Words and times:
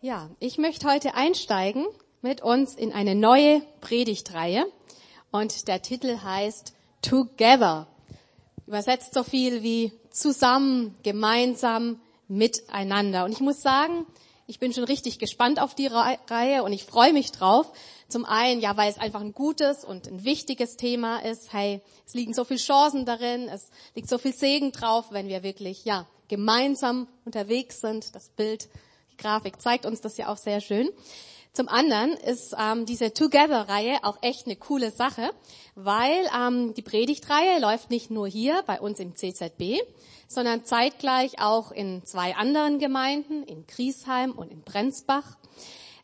Ja, 0.00 0.30
ich 0.38 0.58
möchte 0.58 0.86
heute 0.86 1.16
einsteigen 1.16 1.84
mit 2.22 2.40
uns 2.40 2.76
in 2.76 2.92
eine 2.92 3.16
neue 3.16 3.62
Predigtreihe 3.80 4.64
und 5.32 5.66
der 5.66 5.82
Titel 5.82 6.20
heißt 6.22 6.72
Together. 7.02 7.88
Übersetzt 8.68 9.12
so 9.12 9.24
viel 9.24 9.64
wie 9.64 9.90
zusammen, 10.10 10.94
gemeinsam, 11.02 12.00
miteinander. 12.28 13.24
Und 13.24 13.32
ich 13.32 13.40
muss 13.40 13.60
sagen, 13.60 14.06
ich 14.46 14.60
bin 14.60 14.72
schon 14.72 14.84
richtig 14.84 15.18
gespannt 15.18 15.60
auf 15.60 15.74
die 15.74 15.88
Reihe 15.88 16.62
und 16.62 16.72
ich 16.72 16.84
freue 16.84 17.12
mich 17.12 17.32
drauf. 17.32 17.66
Zum 18.06 18.24
einen, 18.24 18.60
ja, 18.60 18.76
weil 18.76 18.92
es 18.92 18.98
einfach 18.98 19.20
ein 19.20 19.34
gutes 19.34 19.82
und 19.84 20.06
ein 20.06 20.22
wichtiges 20.22 20.76
Thema 20.76 21.18
ist. 21.24 21.52
Hey, 21.52 21.80
es 22.06 22.14
liegen 22.14 22.34
so 22.34 22.44
viele 22.44 22.60
Chancen 22.60 23.04
darin, 23.04 23.48
es 23.48 23.68
liegt 23.96 24.08
so 24.08 24.18
viel 24.18 24.32
Segen 24.32 24.70
drauf, 24.70 25.06
wenn 25.10 25.26
wir 25.26 25.42
wirklich, 25.42 25.84
ja, 25.84 26.06
gemeinsam 26.28 27.08
unterwegs 27.24 27.80
sind. 27.80 28.14
Das 28.14 28.28
Bild 28.28 28.68
Grafik 29.18 29.60
zeigt 29.60 29.84
uns 29.84 30.00
das 30.00 30.16
ja 30.16 30.28
auch 30.28 30.36
sehr 30.36 30.60
schön. 30.60 30.88
Zum 31.52 31.68
anderen 31.68 32.12
ist 32.12 32.54
ähm, 32.58 32.86
diese 32.86 33.12
Together-Reihe 33.12 33.98
auch 34.02 34.18
echt 34.22 34.46
eine 34.46 34.56
coole 34.56 34.90
Sache, 34.90 35.30
weil 35.74 36.28
ähm, 36.36 36.74
die 36.74 36.82
Predigtreihe 36.82 37.60
läuft 37.60 37.90
nicht 37.90 38.10
nur 38.10 38.28
hier 38.28 38.62
bei 38.66 38.80
uns 38.80 39.00
im 39.00 39.16
CZB, 39.16 39.80
sondern 40.28 40.64
zeitgleich 40.64 41.40
auch 41.40 41.72
in 41.72 42.04
zwei 42.04 42.36
anderen 42.36 42.78
Gemeinden, 42.78 43.42
in 43.42 43.66
Griesheim 43.66 44.32
und 44.32 44.52
in 44.52 44.62
Brenzbach. 44.62 45.36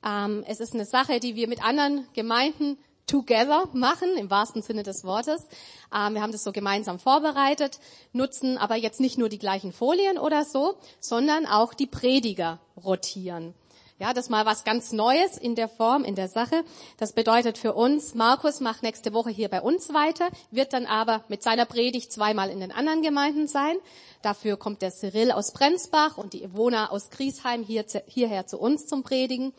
Ähm, 0.04 0.44
es 0.48 0.60
ist 0.60 0.74
eine 0.74 0.86
Sache, 0.86 1.20
die 1.20 1.36
wir 1.36 1.46
mit 1.46 1.64
anderen 1.64 2.08
Gemeinden 2.14 2.76
together 3.06 3.68
machen, 3.72 4.16
im 4.16 4.30
wahrsten 4.30 4.62
Sinne 4.62 4.82
des 4.82 5.04
Wortes. 5.04 5.46
Ähm, 5.94 6.14
wir 6.14 6.22
haben 6.22 6.32
das 6.32 6.44
so 6.44 6.52
gemeinsam 6.52 6.98
vorbereitet, 6.98 7.80
nutzen 8.12 8.58
aber 8.58 8.76
jetzt 8.76 9.00
nicht 9.00 9.18
nur 9.18 9.28
die 9.28 9.38
gleichen 9.38 9.72
Folien 9.72 10.18
oder 10.18 10.44
so, 10.44 10.76
sondern 11.00 11.46
auch 11.46 11.74
die 11.74 11.86
Prediger 11.86 12.60
rotieren. 12.82 13.54
Ja, 14.00 14.12
das 14.12 14.24
ist 14.24 14.30
mal 14.30 14.44
was 14.44 14.64
ganz 14.64 14.90
Neues 14.90 15.38
in 15.38 15.54
der 15.54 15.68
Form, 15.68 16.02
in 16.04 16.16
der 16.16 16.28
Sache. 16.28 16.64
Das 16.98 17.12
bedeutet 17.12 17.58
für 17.58 17.74
uns, 17.74 18.16
Markus 18.16 18.58
macht 18.58 18.82
nächste 18.82 19.14
Woche 19.14 19.30
hier 19.30 19.48
bei 19.48 19.62
uns 19.62 19.94
weiter, 19.94 20.30
wird 20.50 20.72
dann 20.72 20.86
aber 20.86 21.22
mit 21.28 21.44
seiner 21.44 21.64
Predigt 21.64 22.12
zweimal 22.12 22.50
in 22.50 22.58
den 22.58 22.72
anderen 22.72 23.02
Gemeinden 23.02 23.46
sein. 23.46 23.76
Dafür 24.20 24.56
kommt 24.56 24.82
der 24.82 24.90
Cyril 24.90 25.30
aus 25.30 25.52
Brenzbach 25.52 26.18
und 26.18 26.32
die 26.32 26.42
Ivona 26.42 26.90
aus 26.90 27.10
Griesheim 27.10 27.62
hier, 27.62 27.84
hierher 28.06 28.48
zu 28.48 28.58
uns 28.58 28.86
zum 28.88 29.04
Predigen. 29.04 29.52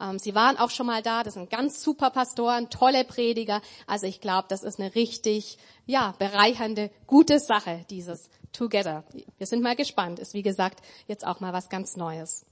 Ähm, 0.00 0.20
sie 0.20 0.36
waren 0.36 0.56
auch 0.56 0.70
schon 0.70 0.86
mal 0.86 1.02
da. 1.02 1.24
Das 1.24 1.34
sind 1.34 1.50
ganz 1.50 1.82
super 1.82 2.10
Pastoren, 2.10 2.70
tolle 2.70 3.04
Prediger. 3.04 3.60
Also 3.88 4.06
ich 4.06 4.20
glaube, 4.20 4.46
das 4.48 4.62
ist 4.62 4.78
eine 4.78 4.94
richtig, 4.94 5.58
ja, 5.86 6.14
bereichernde, 6.20 6.90
gute 7.08 7.40
Sache, 7.40 7.84
dieses 7.90 8.30
Together. 8.52 9.02
Wir 9.38 9.46
sind 9.48 9.62
mal 9.62 9.74
gespannt. 9.74 10.20
Ist 10.20 10.34
wie 10.34 10.42
gesagt 10.42 10.80
jetzt 11.08 11.26
auch 11.26 11.40
mal 11.40 11.52
was 11.52 11.68
ganz 11.68 11.96
Neues. 11.96 12.46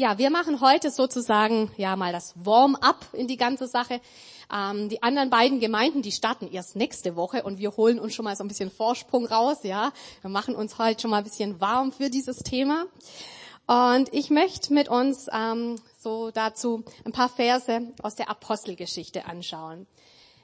Ja, 0.00 0.16
wir 0.16 0.30
machen 0.30 0.60
heute 0.60 0.92
sozusagen 0.92 1.72
ja 1.76 1.96
mal 1.96 2.12
das 2.12 2.32
Warm-up 2.36 3.04
in 3.14 3.26
die 3.26 3.36
ganze 3.36 3.66
Sache. 3.66 4.00
Ähm, 4.48 4.88
die 4.88 5.02
anderen 5.02 5.28
beiden 5.28 5.58
Gemeinden, 5.58 6.02
die 6.02 6.12
starten 6.12 6.46
erst 6.46 6.76
nächste 6.76 7.16
Woche 7.16 7.42
und 7.42 7.58
wir 7.58 7.76
holen 7.76 7.98
uns 7.98 8.14
schon 8.14 8.24
mal 8.24 8.36
so 8.36 8.44
ein 8.44 8.46
bisschen 8.46 8.70
Vorsprung 8.70 9.26
raus. 9.26 9.64
Ja, 9.64 9.90
wir 10.20 10.30
machen 10.30 10.54
uns 10.54 10.78
heute 10.78 11.00
schon 11.00 11.10
mal 11.10 11.18
ein 11.18 11.24
bisschen 11.24 11.60
warm 11.60 11.90
für 11.90 12.10
dieses 12.10 12.36
Thema. 12.44 12.86
Und 13.66 14.14
ich 14.14 14.30
möchte 14.30 14.72
mit 14.72 14.88
uns 14.88 15.26
ähm, 15.32 15.80
so 15.98 16.30
dazu 16.30 16.84
ein 17.04 17.10
paar 17.10 17.28
Verse 17.28 17.92
aus 18.00 18.14
der 18.14 18.30
Apostelgeschichte 18.30 19.26
anschauen. 19.26 19.88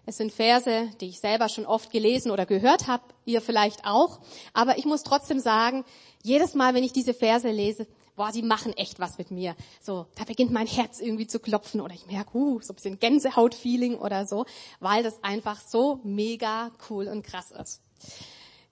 Es 0.05 0.17
sind 0.17 0.33
Verse, 0.33 0.91
die 1.01 1.11
ich 1.11 1.21
selber 1.21 1.49
schon 1.49 1.65
oft 1.65 1.93
gelesen 1.93 2.33
oder 2.33 2.45
gehört 2.45 2.89
habe, 2.89 3.05
ihr 3.25 3.41
vielleicht 3.41 3.87
auch. 3.87 4.19
Aber 4.53 4.79
ich 4.79 4.85
muss 4.85 5.05
trotzdem 5.05 5.39
sagen, 5.39 5.85
jedes 6.25 6.55
Mal, 6.55 6.75
wenn 6.75 6.83
ich 6.83 6.93
diese 6.93 7.15
Verse 7.15 7.49
lese, 7.49 7.87
boah, 8.17 8.31
die 8.33 8.43
machen 8.43 8.73
echt 8.75 9.01
was 9.01 9.19
mit 9.19 9.31
mir. 9.31 9.57
So, 9.81 10.07
da 10.15 10.25
beginnt 10.25 10.53
mein 10.53 10.67
Herz 10.67 11.01
irgendwie 11.01 11.27
zu 11.27 11.41
klopfen 11.41 11.81
oder 11.81 11.95
ich 11.95 12.07
merke, 12.07 12.37
uh, 12.37 12.61
so 12.61 12.73
ein 12.73 12.77
bisschen 12.77 12.99
Gänsehaut-Feeling 12.99 13.97
oder 13.97 14.27
so, 14.27 14.47
weil 14.81 15.03
das 15.03 15.23
einfach 15.23 15.61
so 15.61 16.01
mega 16.05 16.71
cool 16.89 17.09
und 17.09 17.25
krass 17.25 17.51
ist. 17.51 17.81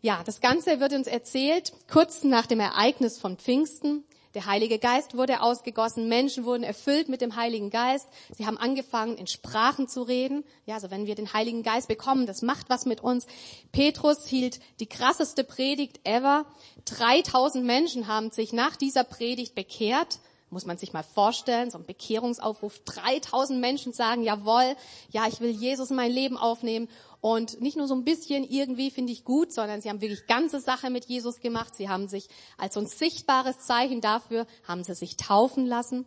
Ja, 0.01 0.23
das 0.25 0.41
Ganze 0.41 0.81
wird 0.81 0.93
uns 0.93 1.07
erzählt 1.07 1.73
kurz 1.91 2.25
nach 2.25 2.47
dem 2.47 2.61
Ereignis 2.61 3.19
von 3.19 3.37
Pfingsten. 3.37 4.05
Der 4.35 4.47
Heilige 4.47 4.79
Geist 4.79 5.17
wurde 5.17 5.43
ausgegossen, 5.43 6.09
Menschen 6.09 6.45
wurden 6.45 6.63
erfüllt 6.63 7.11
mit 7.11 7.21
dem 7.21 7.37
Heiligen 7.37 7.69
Geist. 7.69 8.09
Sie 8.35 8.47
haben 8.47 8.57
angefangen, 8.57 9.19
in 9.19 9.27
Sprachen 9.27 9.89
zu 9.89 10.03
reden. 10.03 10.43
Ja, 10.65 10.77
also 10.77 10.91
wenn 10.91 11.07
wir 11.07 11.15
den 11.15 11.35
Heiligen 11.35 11.63
Geist 11.63 11.89
bekommen, 11.89 12.27
das 12.27 12.41
macht 12.41 12.71
was 12.71 12.87
mit 12.87 13.03
uns. 13.03 13.27
Petrus 13.73 14.27
hielt 14.27 14.61
die 14.81 14.87
krasseste 14.87 15.45
Predigt 15.45 16.01
ever. 16.05 16.47
3000 16.87 17.65
Menschen 17.65 18.07
haben 18.07 18.31
sich 18.31 18.55
nach 18.55 18.77
dieser 18.77 19.05
Predigt 19.05 19.55
bekehrt. 19.55 20.21
Muss 20.49 20.67
man 20.67 20.77
sich 20.79 20.93
mal 20.93 21.03
vorstellen, 21.03 21.71
so 21.71 21.79
ein 21.79 21.87
Bekehrungsaufruf. 21.87 22.79
3000 22.85 23.61
Menschen 23.61 23.93
sagen, 23.93 24.23
jawohl, 24.23 24.77
ja, 25.11 25.27
ich 25.27 25.41
will 25.41 25.51
Jesus 25.51 25.91
in 25.91 25.97
mein 25.97 26.13
Leben 26.13 26.37
aufnehmen. 26.37 26.89
Und 27.23 27.61
nicht 27.61 27.77
nur 27.77 27.87
so 27.87 27.95
ein 27.95 28.03
bisschen 28.03 28.43
irgendwie 28.43 28.91
finde 28.91 29.13
ich 29.13 29.25
gut, 29.25 29.53
sondern 29.53 29.81
sie 29.81 29.89
haben 29.89 30.01
wirklich 30.01 30.27
ganze 30.27 30.59
Sache 30.59 30.91
mit 30.91 31.05
Jesus 31.05 31.39
gemacht. 31.39 31.77
Sie 31.77 31.89
haben 31.89 32.09
sich 32.09 32.29
als 32.59 32.75
so 32.75 32.81
ein 32.81 32.89
sichtbares 32.89 33.61
Zeichen 33.61 34.01
dafür, 34.01 34.45
haben 34.67 34.83
sie 34.83 34.97
sich 34.97 35.17
taufen 35.17 35.65
lassen. 35.65 36.05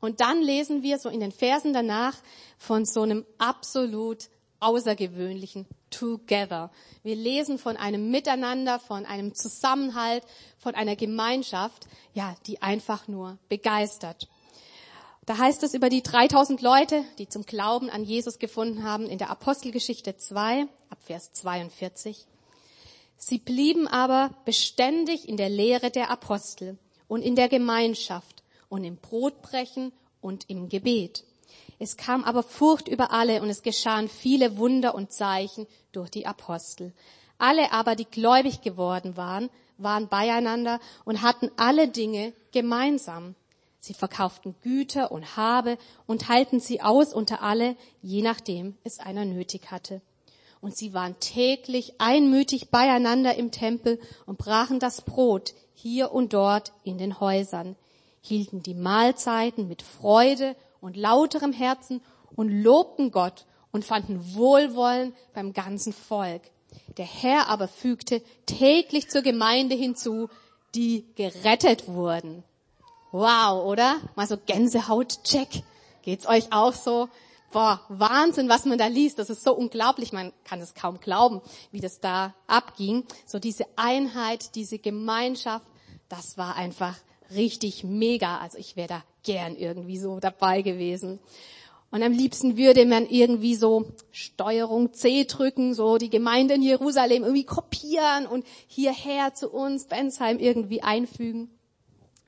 Und 0.00 0.20
dann 0.20 0.42
lesen 0.42 0.82
wir 0.82 0.98
so 0.98 1.08
in 1.08 1.20
den 1.20 1.32
Versen 1.32 1.72
danach 1.72 2.14
von 2.58 2.84
so 2.84 3.00
einem 3.00 3.24
absolut 3.38 4.28
außergewöhnlichen 4.60 5.66
Together. 5.88 6.70
Wir 7.02 7.16
lesen 7.16 7.56
von 7.56 7.78
einem 7.78 8.10
Miteinander, 8.10 8.80
von 8.80 9.06
einem 9.06 9.34
Zusammenhalt, 9.34 10.22
von 10.58 10.74
einer 10.74 10.96
Gemeinschaft, 10.96 11.86
ja, 12.12 12.34
die 12.46 12.60
einfach 12.60 13.08
nur 13.08 13.38
begeistert. 13.48 14.28
Da 15.26 15.38
heißt 15.38 15.62
es 15.62 15.72
über 15.72 15.88
die 15.88 16.02
3000 16.02 16.60
Leute, 16.60 17.02
die 17.18 17.28
zum 17.28 17.46
Glauben 17.46 17.88
an 17.88 18.04
Jesus 18.04 18.38
gefunden 18.38 18.82
haben, 18.84 19.06
in 19.06 19.16
der 19.16 19.30
Apostelgeschichte 19.30 20.16
2, 20.16 20.66
ab 20.90 20.98
Vers 21.02 21.32
42. 21.32 22.26
Sie 23.16 23.38
blieben 23.38 23.88
aber 23.88 24.34
beständig 24.44 25.26
in 25.26 25.38
der 25.38 25.48
Lehre 25.48 25.90
der 25.90 26.10
Apostel 26.10 26.76
und 27.08 27.22
in 27.22 27.36
der 27.36 27.48
Gemeinschaft 27.48 28.42
und 28.68 28.84
im 28.84 28.96
Brotbrechen 28.96 29.92
und 30.20 30.50
im 30.50 30.68
Gebet. 30.68 31.24
Es 31.78 31.96
kam 31.96 32.24
aber 32.24 32.42
Furcht 32.42 32.88
über 32.88 33.10
alle 33.12 33.40
und 33.40 33.48
es 33.48 33.62
geschahen 33.62 34.08
viele 34.08 34.58
Wunder 34.58 34.94
und 34.94 35.12
Zeichen 35.12 35.66
durch 35.92 36.10
die 36.10 36.26
Apostel. 36.26 36.92
Alle 37.38 37.72
aber, 37.72 37.96
die 37.96 38.04
gläubig 38.04 38.60
geworden 38.60 39.16
waren, 39.16 39.48
waren 39.78 40.08
beieinander 40.08 40.80
und 41.04 41.22
hatten 41.22 41.50
alle 41.56 41.88
Dinge 41.88 42.32
gemeinsam. 42.52 43.34
Sie 43.84 43.92
verkauften 43.92 44.54
Güter 44.62 45.12
und 45.12 45.36
Habe 45.36 45.76
und 46.06 46.22
teilten 46.22 46.58
sie 46.58 46.80
aus 46.80 47.12
unter 47.12 47.42
alle, 47.42 47.76
je 48.00 48.22
nachdem 48.22 48.78
es 48.82 48.98
einer 48.98 49.26
nötig 49.26 49.70
hatte. 49.70 50.00
Und 50.62 50.74
sie 50.74 50.94
waren 50.94 51.20
täglich 51.20 51.92
einmütig 51.98 52.70
beieinander 52.70 53.34
im 53.34 53.50
Tempel 53.50 54.00
und 54.24 54.38
brachen 54.38 54.78
das 54.78 55.02
Brot 55.02 55.52
hier 55.74 56.12
und 56.12 56.32
dort 56.32 56.72
in 56.82 56.96
den 56.96 57.20
Häusern, 57.20 57.76
hielten 58.22 58.62
die 58.62 58.72
Mahlzeiten 58.72 59.68
mit 59.68 59.82
Freude 59.82 60.56
und 60.80 60.96
lauterem 60.96 61.52
Herzen 61.52 62.00
und 62.34 62.48
lobten 62.48 63.10
Gott 63.10 63.44
und 63.70 63.84
fanden 63.84 64.34
Wohlwollen 64.34 65.12
beim 65.34 65.52
ganzen 65.52 65.92
Volk. 65.92 66.40
Der 66.96 67.04
Herr 67.04 67.50
aber 67.50 67.68
fügte 67.68 68.22
täglich 68.46 69.10
zur 69.10 69.20
Gemeinde 69.20 69.74
hinzu, 69.74 70.30
die 70.74 71.04
gerettet 71.16 71.86
wurden. 71.86 72.44
Wow, 73.16 73.64
oder? 73.64 74.00
Mal 74.16 74.26
so 74.26 74.36
Gänsehaut-Check. 74.36 75.62
Geht's 76.02 76.26
euch 76.26 76.50
auch 76.50 76.72
so? 76.72 77.08
Boah, 77.52 77.80
Wahnsinn, 77.88 78.48
was 78.48 78.64
man 78.64 78.76
da 78.76 78.88
liest. 78.88 79.20
Das 79.20 79.30
ist 79.30 79.44
so 79.44 79.54
unglaublich. 79.54 80.12
Man 80.12 80.32
kann 80.42 80.60
es 80.60 80.74
kaum 80.74 80.98
glauben, 80.98 81.40
wie 81.70 81.78
das 81.78 82.00
da 82.00 82.34
abging. 82.48 83.04
So 83.24 83.38
diese 83.38 83.66
Einheit, 83.76 84.56
diese 84.56 84.80
Gemeinschaft, 84.80 85.64
das 86.08 86.36
war 86.38 86.56
einfach 86.56 86.96
richtig 87.32 87.84
mega. 87.84 88.38
Also 88.38 88.58
ich 88.58 88.74
wäre 88.74 88.88
da 88.88 89.04
gern 89.22 89.54
irgendwie 89.54 89.98
so 89.98 90.18
dabei 90.18 90.62
gewesen. 90.62 91.20
Und 91.92 92.02
am 92.02 92.10
liebsten 92.10 92.56
würde 92.56 92.84
man 92.84 93.06
irgendwie 93.06 93.54
so 93.54 93.92
Steuerung 94.10 94.92
C 94.92 95.22
drücken, 95.22 95.74
so 95.74 95.98
die 95.98 96.10
Gemeinde 96.10 96.54
in 96.54 96.62
Jerusalem 96.62 97.22
irgendwie 97.22 97.44
kopieren 97.44 98.26
und 98.26 98.44
hierher 98.66 99.34
zu 99.34 99.50
uns, 99.50 99.84
Bensheim, 99.84 100.40
irgendwie 100.40 100.82
einfügen. 100.82 101.53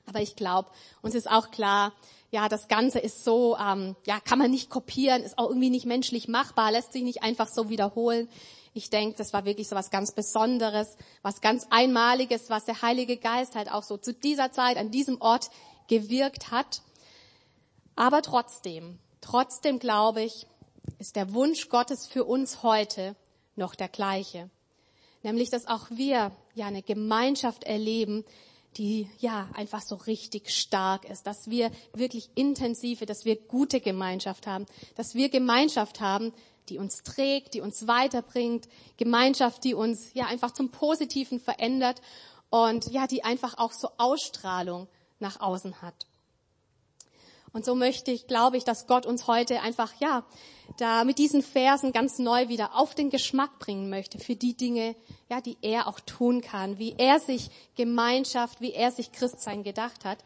Aber 0.07 0.21
ich 0.21 0.35
glaube, 0.35 0.69
uns 1.01 1.15
ist 1.15 1.29
auch 1.29 1.51
klar, 1.51 1.93
ja, 2.31 2.49
das 2.49 2.67
Ganze 2.67 2.99
ist 2.99 3.23
so, 3.23 3.57
ähm, 3.57 3.95
ja, 4.05 4.19
kann 4.19 4.39
man 4.39 4.51
nicht 4.51 4.69
kopieren, 4.69 5.21
ist 5.21 5.37
auch 5.37 5.49
irgendwie 5.49 5.69
nicht 5.69 5.85
menschlich 5.85 6.27
machbar, 6.27 6.71
lässt 6.71 6.93
sich 6.93 7.03
nicht 7.03 7.23
einfach 7.23 7.47
so 7.47 7.69
wiederholen. 7.69 8.29
Ich 8.73 8.89
denke, 8.89 9.17
das 9.17 9.33
war 9.33 9.45
wirklich 9.45 9.67
so 9.67 9.75
was 9.75 9.89
ganz 9.89 10.11
Besonderes, 10.11 10.97
was 11.23 11.41
ganz 11.41 11.67
Einmaliges, 11.69 12.49
was 12.49 12.65
der 12.65 12.81
Heilige 12.81 13.17
Geist 13.17 13.55
halt 13.55 13.71
auch 13.71 13.83
so 13.83 13.97
zu 13.97 14.13
dieser 14.13 14.51
Zeit 14.51 14.77
an 14.77 14.91
diesem 14.91 15.21
Ort 15.21 15.49
gewirkt 15.87 16.51
hat. 16.51 16.81
Aber 17.95 18.21
trotzdem, 18.21 18.99
trotzdem 19.21 19.79
glaube 19.79 20.21
ich, 20.21 20.47
ist 20.99 21.15
der 21.15 21.33
Wunsch 21.33 21.69
Gottes 21.69 22.07
für 22.07 22.23
uns 22.23 22.63
heute 22.63 23.15
noch 23.55 23.75
der 23.75 23.89
gleiche. 23.89 24.49
Nämlich, 25.23 25.49
dass 25.49 25.67
auch 25.67 25.89
wir 25.89 26.31
ja 26.53 26.67
eine 26.67 26.83
Gemeinschaft 26.83 27.63
erleben, 27.63 28.23
die 28.75 29.09
ja 29.19 29.49
einfach 29.53 29.81
so 29.81 29.95
richtig 29.95 30.51
stark 30.51 31.09
ist, 31.09 31.25
dass 31.25 31.49
wir 31.49 31.71
wirklich 31.93 32.29
intensive, 32.35 33.05
dass 33.05 33.25
wir 33.25 33.35
gute 33.35 33.79
Gemeinschaft 33.81 34.45
haben, 34.45 34.65
dass 34.95 35.15
wir 35.15 35.29
Gemeinschaft 35.29 35.99
haben, 35.99 36.33
die 36.69 36.77
uns 36.77 37.03
trägt, 37.03 37.53
die 37.53 37.61
uns 37.61 37.87
weiterbringt, 37.87 38.67
Gemeinschaft, 38.97 39.63
die 39.63 39.73
uns 39.73 40.13
ja 40.13 40.25
einfach 40.25 40.51
zum 40.51 40.69
Positiven 40.69 41.39
verändert 41.39 42.01
und 42.49 42.91
ja, 42.91 43.07
die 43.07 43.23
einfach 43.23 43.57
auch 43.57 43.71
so 43.71 43.89
Ausstrahlung 43.97 44.87
nach 45.19 45.39
außen 45.39 45.81
hat. 45.81 46.05
Und 47.57 47.65
so 47.65 47.73
möchte 47.73 48.11
ich, 48.11 48.27
glaube 48.27 48.55
ich, 48.55 48.65
dass 48.65 48.85
Gott 48.85 49.07
uns 49.07 49.25
heute 49.25 49.61
einfach, 49.61 49.91
ja, 49.99 50.23
da 50.77 51.03
mit 51.05 51.17
diesen 51.17 51.41
Versen 51.41 51.91
ganz 51.91 52.19
neu 52.19 52.49
wieder 52.49 52.75
auf 52.75 52.93
den 52.93 53.09
Geschmack 53.09 53.57
bringen 53.57 53.89
möchte 53.89 54.19
für 54.19 54.35
die 54.35 54.55
Dinge, 54.55 54.95
ja, 55.27 55.41
die 55.41 55.57
er 55.63 55.87
auch 55.87 55.99
tun 55.99 56.41
kann, 56.41 56.77
wie 56.77 56.93
er 56.99 57.19
sich 57.19 57.49
Gemeinschaft, 57.75 58.61
wie 58.61 58.73
er 58.73 58.91
sich 58.91 59.11
Christsein 59.11 59.63
gedacht 59.63 60.05
hat. 60.05 60.19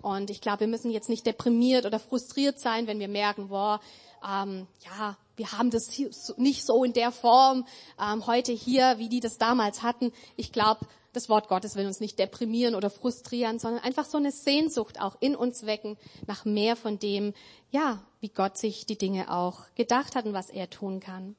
Und 0.00 0.30
ich 0.30 0.40
glaube, 0.40 0.60
wir 0.60 0.66
müssen 0.66 0.90
jetzt 0.90 1.10
nicht 1.10 1.26
deprimiert 1.26 1.84
oder 1.84 1.98
frustriert 1.98 2.58
sein, 2.58 2.86
wenn 2.86 3.00
wir 3.00 3.08
merken, 3.08 3.48
boah, 3.48 3.82
ähm, 4.26 4.66
ja, 4.82 5.18
wir 5.36 5.52
haben 5.52 5.70
das 5.70 5.90
nicht 6.38 6.64
so 6.64 6.84
in 6.84 6.94
der 6.94 7.12
Form 7.12 7.66
ähm, 8.02 8.26
heute 8.26 8.52
hier, 8.52 8.94
wie 8.96 9.10
die 9.10 9.20
das 9.20 9.36
damals 9.36 9.82
hatten. 9.82 10.10
Ich 10.36 10.52
glaube, 10.52 10.86
das 11.18 11.28
Wort 11.28 11.48
Gottes 11.48 11.74
will 11.74 11.86
uns 11.86 11.98
nicht 11.98 12.18
deprimieren 12.18 12.76
oder 12.76 12.90
frustrieren, 12.90 13.58
sondern 13.58 13.82
einfach 13.82 14.04
so 14.04 14.18
eine 14.18 14.30
Sehnsucht 14.30 15.00
auch 15.00 15.16
in 15.18 15.34
uns 15.34 15.66
wecken 15.66 15.96
nach 16.28 16.44
mehr 16.44 16.76
von 16.76 17.00
dem, 17.00 17.34
ja, 17.72 18.00
wie 18.20 18.28
Gott 18.28 18.56
sich 18.56 18.86
die 18.86 18.96
Dinge 18.96 19.34
auch 19.34 19.62
gedacht 19.74 20.14
hat 20.14 20.26
und 20.26 20.32
was 20.32 20.48
er 20.48 20.70
tun 20.70 21.00
kann. 21.00 21.34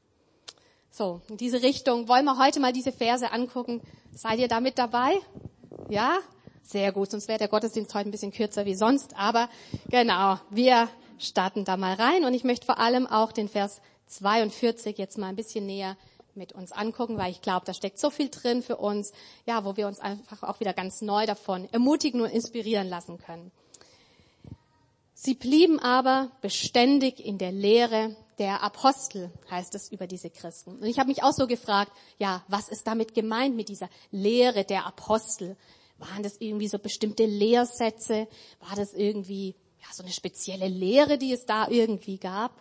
So, 0.92 1.22
in 1.30 1.38
diese 1.38 1.62
Richtung 1.62 2.10
wollen 2.10 2.26
wir 2.26 2.38
heute 2.38 2.60
mal 2.60 2.74
diese 2.74 2.92
Verse 2.92 3.32
angucken. 3.32 3.82
Seid 4.14 4.40
ihr 4.40 4.50
damit 4.50 4.78
dabei? 4.78 5.14
Ja? 5.90 6.20
Sehr 6.62 6.92
gut, 6.92 7.10
sonst 7.10 7.30
wäre 7.30 7.40
der 7.40 7.48
Gottesdienst 7.48 7.96
heute 7.96 8.10
ein 8.10 8.12
bisschen 8.12 8.34
kürzer 8.34 8.66
wie 8.66 8.76
sonst, 8.76 9.16
aber 9.16 9.50
genau, 9.90 10.40
wir 10.50 10.90
starten 11.18 11.64
da 11.64 11.78
mal 11.78 11.94
rein 11.94 12.26
und 12.26 12.34
ich 12.34 12.44
möchte 12.44 12.66
vor 12.66 12.80
allem 12.80 13.08
auch 13.08 13.32
den 13.32 13.48
Vers 13.48 13.82
42 14.08 14.98
jetzt 14.98 15.18
mal 15.18 15.28
ein 15.28 15.36
bisschen 15.36 15.66
näher 15.66 15.96
mit 16.36 16.54
uns 16.54 16.72
angucken, 16.72 17.18
weil 17.18 17.32
ich 17.32 17.42
glaube, 17.42 17.66
da 17.66 17.74
steckt 17.74 18.00
so 18.00 18.10
viel 18.10 18.30
drin 18.30 18.62
für 18.62 18.78
uns, 18.78 19.12
ja, 19.46 19.66
wo 19.66 19.78
wir 19.78 19.88
uns 19.88 20.00
einfach 20.00 20.44
auch 20.44 20.60
wieder 20.60 20.74
ganz 20.74 21.02
neu 21.02 21.26
davon 21.26 21.68
ermutigen 21.72 22.22
und 22.22 22.30
inspirieren 22.30 22.88
lassen 22.88 23.18
können. 23.18 23.52
Sie 25.14 25.34
blieben 25.34 25.80
aber 25.80 26.32
beständig 26.42 27.20
in 27.20 27.38
der 27.38 27.52
Lehre 27.52 28.16
der 28.38 28.64
Apostel, 28.64 29.30
heißt 29.52 29.76
es 29.76 29.92
über 29.92 30.08
diese 30.08 30.30
Christen. 30.30 30.78
Und 30.78 30.86
ich 30.86 30.98
habe 30.98 31.10
mich 31.10 31.24
auch 31.24 31.34
so 31.34 31.46
gefragt, 31.46 31.92
ja, 32.18 32.42
was 32.48 32.70
ist 32.70 32.88
damit 32.88 33.14
gemeint 33.14 33.56
mit 33.56 33.68
dieser 33.68 33.90
Lehre 34.12 34.64
der 34.64 34.86
Apostel? 34.86 35.58
Waren 35.98 36.24
das 36.24 36.38
irgendwie 36.40 36.70
so 36.70 36.80
bestimmte 36.80 37.26
Lehrsätze? 37.26 38.30
War 38.62 38.78
das 38.78 38.94
irgendwie 38.94 39.56
ja, 39.82 39.94
so 39.94 40.04
eine 40.04 40.14
spezielle 40.14 40.70
Lehre, 40.70 41.18
die 41.18 41.34
es 41.34 41.46
da 41.46 41.68
irgendwie 41.68 42.18
gab? 42.18 42.54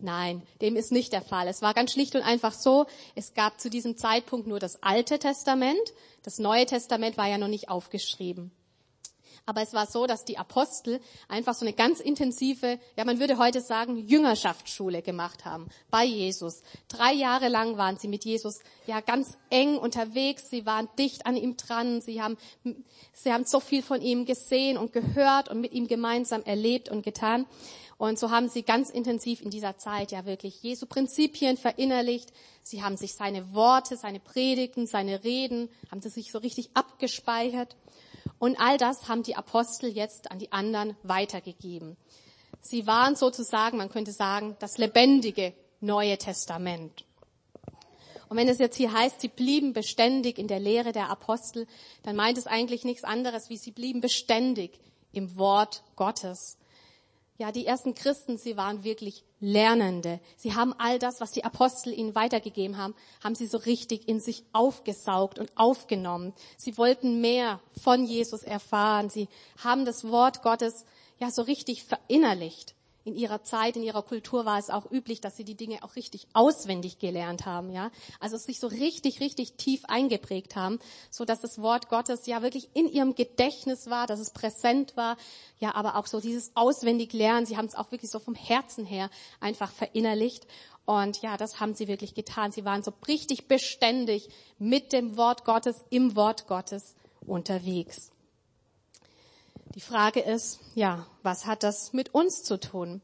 Nein, 0.00 0.42
dem 0.60 0.76
ist 0.76 0.92
nicht 0.92 1.12
der 1.12 1.22
Fall. 1.22 1.48
Es 1.48 1.60
war 1.60 1.74
ganz 1.74 1.92
schlicht 1.92 2.14
und 2.14 2.22
einfach 2.22 2.52
so, 2.52 2.86
es 3.14 3.34
gab 3.34 3.60
zu 3.60 3.68
diesem 3.68 3.96
Zeitpunkt 3.96 4.46
nur 4.46 4.60
das 4.60 4.82
Alte 4.82 5.18
Testament. 5.18 5.92
Das 6.22 6.38
Neue 6.38 6.66
Testament 6.66 7.16
war 7.16 7.28
ja 7.28 7.38
noch 7.38 7.48
nicht 7.48 7.68
aufgeschrieben. 7.68 8.52
Aber 9.48 9.62
es 9.62 9.72
war 9.72 9.86
so, 9.86 10.06
dass 10.06 10.26
die 10.26 10.36
Apostel 10.36 11.00
einfach 11.26 11.54
so 11.54 11.64
eine 11.64 11.72
ganz 11.72 12.00
intensive, 12.00 12.78
ja 12.98 13.04
man 13.06 13.18
würde 13.18 13.38
heute 13.38 13.62
sagen, 13.62 13.96
Jüngerschaftsschule 13.96 15.00
gemacht 15.00 15.46
haben 15.46 15.70
bei 15.90 16.04
Jesus. 16.04 16.60
Drei 16.88 17.14
Jahre 17.14 17.48
lang 17.48 17.78
waren 17.78 17.96
sie 17.96 18.08
mit 18.08 18.26
Jesus 18.26 18.58
ja 18.86 19.00
ganz 19.00 19.38
eng 19.48 19.78
unterwegs. 19.78 20.50
Sie 20.50 20.66
waren 20.66 20.86
dicht 20.98 21.24
an 21.24 21.34
ihm 21.34 21.56
dran. 21.56 22.02
Sie 22.02 22.20
haben, 22.20 22.36
sie 23.14 23.32
haben 23.32 23.46
so 23.46 23.58
viel 23.58 23.82
von 23.82 24.02
ihm 24.02 24.26
gesehen 24.26 24.76
und 24.76 24.92
gehört 24.92 25.48
und 25.48 25.62
mit 25.62 25.72
ihm 25.72 25.88
gemeinsam 25.88 26.42
erlebt 26.42 26.90
und 26.90 27.02
getan. 27.02 27.46
Und 27.96 28.18
so 28.18 28.30
haben 28.30 28.50
sie 28.50 28.64
ganz 28.64 28.90
intensiv 28.90 29.40
in 29.40 29.48
dieser 29.48 29.78
Zeit 29.78 30.12
ja 30.12 30.26
wirklich 30.26 30.62
Jesu 30.62 30.84
Prinzipien 30.84 31.56
verinnerlicht. 31.56 32.34
Sie 32.62 32.82
haben 32.82 32.98
sich 32.98 33.14
seine 33.14 33.54
Worte, 33.54 33.96
seine 33.96 34.20
Predigten, 34.20 34.86
seine 34.86 35.24
Reden, 35.24 35.70
haben 35.90 36.02
sie 36.02 36.10
sich 36.10 36.32
so 36.32 36.38
richtig 36.38 36.68
abgespeichert. 36.74 37.76
Und 38.38 38.60
all 38.60 38.78
das 38.78 39.08
haben 39.08 39.22
die 39.22 39.36
Apostel 39.36 39.90
jetzt 39.90 40.30
an 40.30 40.38
die 40.38 40.52
anderen 40.52 40.96
weitergegeben. 41.02 41.96
Sie 42.60 42.86
waren 42.86 43.16
sozusagen, 43.16 43.78
man 43.78 43.90
könnte 43.90 44.12
sagen, 44.12 44.56
das 44.58 44.78
lebendige 44.78 45.54
Neue 45.80 46.18
Testament. 46.18 47.04
Und 48.28 48.36
wenn 48.36 48.48
es 48.48 48.58
jetzt 48.58 48.76
hier 48.76 48.92
heißt, 48.92 49.20
sie 49.20 49.28
blieben 49.28 49.72
beständig 49.72 50.38
in 50.38 50.48
der 50.48 50.60
Lehre 50.60 50.92
der 50.92 51.08
Apostel, 51.08 51.66
dann 52.02 52.16
meint 52.16 52.36
es 52.36 52.46
eigentlich 52.46 52.84
nichts 52.84 53.04
anderes, 53.04 53.48
wie 53.48 53.56
sie 53.56 53.70
blieben 53.70 54.00
beständig 54.00 54.78
im 55.12 55.38
Wort 55.38 55.82
Gottes. 55.96 56.58
Ja, 57.38 57.52
die 57.52 57.66
ersten 57.66 57.94
Christen, 57.94 58.36
sie 58.36 58.56
waren 58.56 58.82
wirklich 58.82 59.22
Lernende. 59.38 60.18
Sie 60.36 60.56
haben 60.56 60.74
all 60.76 60.98
das, 60.98 61.20
was 61.20 61.30
die 61.30 61.44
Apostel 61.44 61.92
ihnen 61.92 62.16
weitergegeben 62.16 62.76
haben, 62.76 62.96
haben 63.22 63.36
sie 63.36 63.46
so 63.46 63.58
richtig 63.58 64.08
in 64.08 64.18
sich 64.18 64.42
aufgesaugt 64.52 65.38
und 65.38 65.56
aufgenommen. 65.56 66.34
Sie 66.56 66.76
wollten 66.76 67.20
mehr 67.20 67.60
von 67.80 68.04
Jesus 68.04 68.42
erfahren. 68.42 69.08
Sie 69.08 69.28
haben 69.62 69.84
das 69.84 70.08
Wort 70.08 70.42
Gottes 70.42 70.84
ja 71.20 71.30
so 71.30 71.42
richtig 71.42 71.84
verinnerlicht 71.84 72.74
in 73.08 73.16
ihrer 73.16 73.42
Zeit, 73.42 73.76
in 73.76 73.82
ihrer 73.82 74.02
Kultur 74.02 74.44
war 74.44 74.58
es 74.58 74.70
auch 74.70 74.90
üblich, 74.90 75.20
dass 75.20 75.36
sie 75.36 75.44
die 75.44 75.56
Dinge 75.56 75.82
auch 75.82 75.96
richtig 75.96 76.26
auswendig 76.34 76.98
gelernt 76.98 77.46
haben, 77.46 77.70
ja. 77.70 77.90
Also 78.20 78.36
sich 78.36 78.60
so 78.60 78.66
richtig, 78.66 79.20
richtig 79.20 79.54
tief 79.54 79.84
eingeprägt 79.86 80.56
haben, 80.56 80.78
so 81.10 81.24
dass 81.24 81.40
das 81.40 81.60
Wort 81.60 81.88
Gottes 81.88 82.26
ja 82.26 82.42
wirklich 82.42 82.68
in 82.74 82.88
ihrem 82.88 83.14
Gedächtnis 83.14 83.88
war, 83.88 84.06
dass 84.06 84.20
es 84.20 84.30
präsent 84.30 84.96
war, 84.96 85.16
ja, 85.58 85.74
aber 85.74 85.96
auch 85.96 86.06
so 86.06 86.20
dieses 86.20 86.52
auswendig 86.54 87.12
lernen. 87.12 87.46
Sie 87.46 87.56
haben 87.56 87.66
es 87.66 87.74
auch 87.74 87.90
wirklich 87.90 88.10
so 88.10 88.18
vom 88.18 88.34
Herzen 88.34 88.84
her 88.84 89.10
einfach 89.40 89.72
verinnerlicht. 89.72 90.46
Und 90.84 91.20
ja, 91.20 91.36
das 91.36 91.60
haben 91.60 91.74
sie 91.74 91.88
wirklich 91.88 92.14
getan. 92.14 92.52
Sie 92.52 92.64
waren 92.64 92.82
so 92.82 92.92
richtig 93.06 93.48
beständig 93.48 94.28
mit 94.58 94.92
dem 94.92 95.16
Wort 95.16 95.44
Gottes, 95.44 95.84
im 95.90 96.16
Wort 96.16 96.46
Gottes 96.46 96.94
unterwegs. 97.26 98.10
Die 99.74 99.80
Frage 99.80 100.20
ist, 100.20 100.60
ja, 100.74 101.06
was 101.22 101.46
hat 101.46 101.62
das 101.62 101.92
mit 101.92 102.14
uns 102.14 102.42
zu 102.42 102.58
tun? 102.58 103.02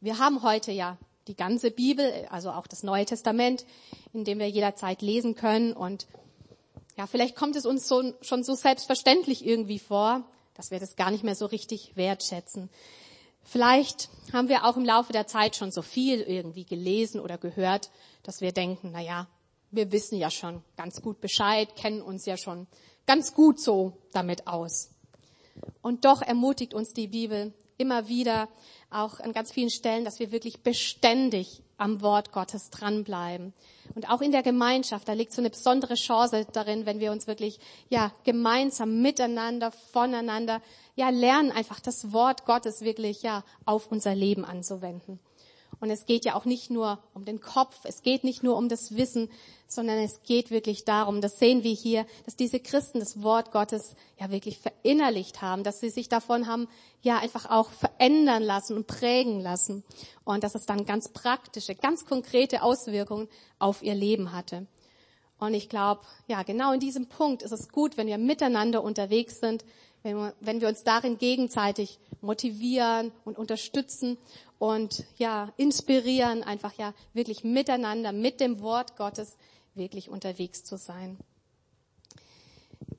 Wir 0.00 0.18
haben 0.18 0.42
heute 0.42 0.70
ja 0.72 0.96
die 1.26 1.34
ganze 1.34 1.70
Bibel, 1.70 2.26
also 2.30 2.50
auch 2.50 2.66
das 2.66 2.82
Neue 2.82 3.04
Testament, 3.04 3.64
in 4.12 4.24
dem 4.24 4.38
wir 4.38 4.48
jederzeit 4.48 5.02
lesen 5.02 5.34
können. 5.34 5.72
Und 5.72 6.06
ja, 6.96 7.06
vielleicht 7.06 7.36
kommt 7.36 7.56
es 7.56 7.66
uns 7.66 7.88
so, 7.88 8.14
schon 8.20 8.44
so 8.44 8.54
selbstverständlich 8.54 9.44
irgendwie 9.44 9.78
vor, 9.78 10.22
dass 10.54 10.70
wir 10.70 10.78
das 10.78 10.96
gar 10.96 11.10
nicht 11.10 11.24
mehr 11.24 11.34
so 11.34 11.46
richtig 11.46 11.96
wertschätzen. 11.96 12.70
Vielleicht 13.42 14.08
haben 14.32 14.48
wir 14.48 14.64
auch 14.64 14.76
im 14.76 14.84
Laufe 14.84 15.12
der 15.12 15.26
Zeit 15.26 15.56
schon 15.56 15.70
so 15.70 15.82
viel 15.82 16.20
irgendwie 16.20 16.64
gelesen 16.64 17.20
oder 17.20 17.38
gehört, 17.38 17.90
dass 18.22 18.40
wir 18.40 18.52
denken, 18.52 18.90
na 18.92 19.00
ja, 19.00 19.26
wir 19.70 19.90
wissen 19.92 20.16
ja 20.16 20.30
schon 20.30 20.62
ganz 20.76 21.02
gut 21.02 21.20
Bescheid, 21.20 21.74
kennen 21.76 22.00
uns 22.00 22.24
ja 22.24 22.36
schon 22.36 22.66
ganz 23.06 23.34
gut 23.34 23.60
so 23.60 23.98
damit 24.12 24.46
aus. 24.46 24.93
Und 25.84 26.06
doch 26.06 26.22
ermutigt 26.22 26.72
uns 26.72 26.94
die 26.94 27.08
Bibel 27.08 27.52
immer 27.76 28.08
wieder, 28.08 28.48
auch 28.88 29.20
an 29.20 29.34
ganz 29.34 29.52
vielen 29.52 29.68
Stellen, 29.68 30.06
dass 30.06 30.18
wir 30.18 30.32
wirklich 30.32 30.62
beständig 30.62 31.62
am 31.76 32.00
Wort 32.00 32.32
Gottes 32.32 32.70
dranbleiben. 32.70 33.52
Und 33.94 34.08
auch 34.08 34.22
in 34.22 34.32
der 34.32 34.42
Gemeinschaft, 34.42 35.06
da 35.06 35.12
liegt 35.12 35.34
so 35.34 35.42
eine 35.42 35.50
besondere 35.50 35.96
Chance 35.96 36.46
darin, 36.54 36.86
wenn 36.86 37.00
wir 37.00 37.12
uns 37.12 37.26
wirklich, 37.26 37.58
ja, 37.90 38.12
gemeinsam 38.24 39.02
miteinander, 39.02 39.72
voneinander, 39.72 40.62
ja, 40.96 41.10
lernen 41.10 41.52
einfach 41.52 41.80
das 41.80 42.14
Wort 42.14 42.46
Gottes 42.46 42.80
wirklich, 42.80 43.20
ja, 43.20 43.44
auf 43.66 43.92
unser 43.92 44.14
Leben 44.14 44.46
anzuwenden. 44.46 45.20
Und 45.84 45.90
es 45.90 46.06
geht 46.06 46.24
ja 46.24 46.34
auch 46.34 46.46
nicht 46.46 46.70
nur 46.70 46.98
um 47.12 47.26
den 47.26 47.42
Kopf, 47.42 47.80
es 47.84 48.00
geht 48.00 48.24
nicht 48.24 48.42
nur 48.42 48.56
um 48.56 48.70
das 48.70 48.96
Wissen, 48.96 49.28
sondern 49.68 49.98
es 49.98 50.22
geht 50.22 50.50
wirklich 50.50 50.86
darum, 50.86 51.20
das 51.20 51.38
sehen 51.38 51.62
wir 51.62 51.74
hier, 51.74 52.06
dass 52.24 52.36
diese 52.36 52.58
Christen 52.58 53.00
das 53.00 53.22
Wort 53.22 53.52
Gottes 53.52 53.94
ja 54.18 54.30
wirklich 54.30 54.58
verinnerlicht 54.58 55.42
haben, 55.42 55.62
dass 55.62 55.80
sie 55.80 55.90
sich 55.90 56.08
davon 56.08 56.46
haben 56.46 56.68
ja 57.02 57.18
einfach 57.18 57.50
auch 57.50 57.68
verändern 57.68 58.42
lassen 58.42 58.78
und 58.78 58.86
prägen 58.86 59.40
lassen 59.40 59.84
und 60.24 60.42
dass 60.42 60.54
es 60.54 60.64
dann 60.64 60.86
ganz 60.86 61.10
praktische, 61.10 61.74
ganz 61.74 62.06
konkrete 62.06 62.62
Auswirkungen 62.62 63.28
auf 63.58 63.82
ihr 63.82 63.94
Leben 63.94 64.32
hatte. 64.32 64.66
Und 65.38 65.52
ich 65.52 65.68
glaube, 65.68 66.00
ja, 66.28 66.44
genau 66.44 66.72
in 66.72 66.80
diesem 66.80 67.08
Punkt 67.08 67.42
ist 67.42 67.52
es 67.52 67.68
gut, 67.68 67.98
wenn 67.98 68.06
wir 68.06 68.16
miteinander 68.16 68.82
unterwegs 68.82 69.38
sind, 69.38 69.66
wenn 70.02 70.16
wir, 70.16 70.34
wenn 70.40 70.62
wir 70.62 70.68
uns 70.68 70.82
darin 70.82 71.18
gegenseitig 71.18 71.98
motivieren 72.22 73.12
und 73.24 73.36
unterstützen 73.36 74.16
und 74.64 75.04
ja, 75.18 75.52
inspirieren, 75.58 76.42
einfach 76.42 76.72
ja 76.78 76.94
wirklich 77.12 77.44
miteinander, 77.44 78.12
mit 78.12 78.40
dem 78.40 78.60
Wort 78.60 78.96
Gottes 78.96 79.36
wirklich 79.74 80.08
unterwegs 80.08 80.64
zu 80.64 80.78
sein. 80.78 81.18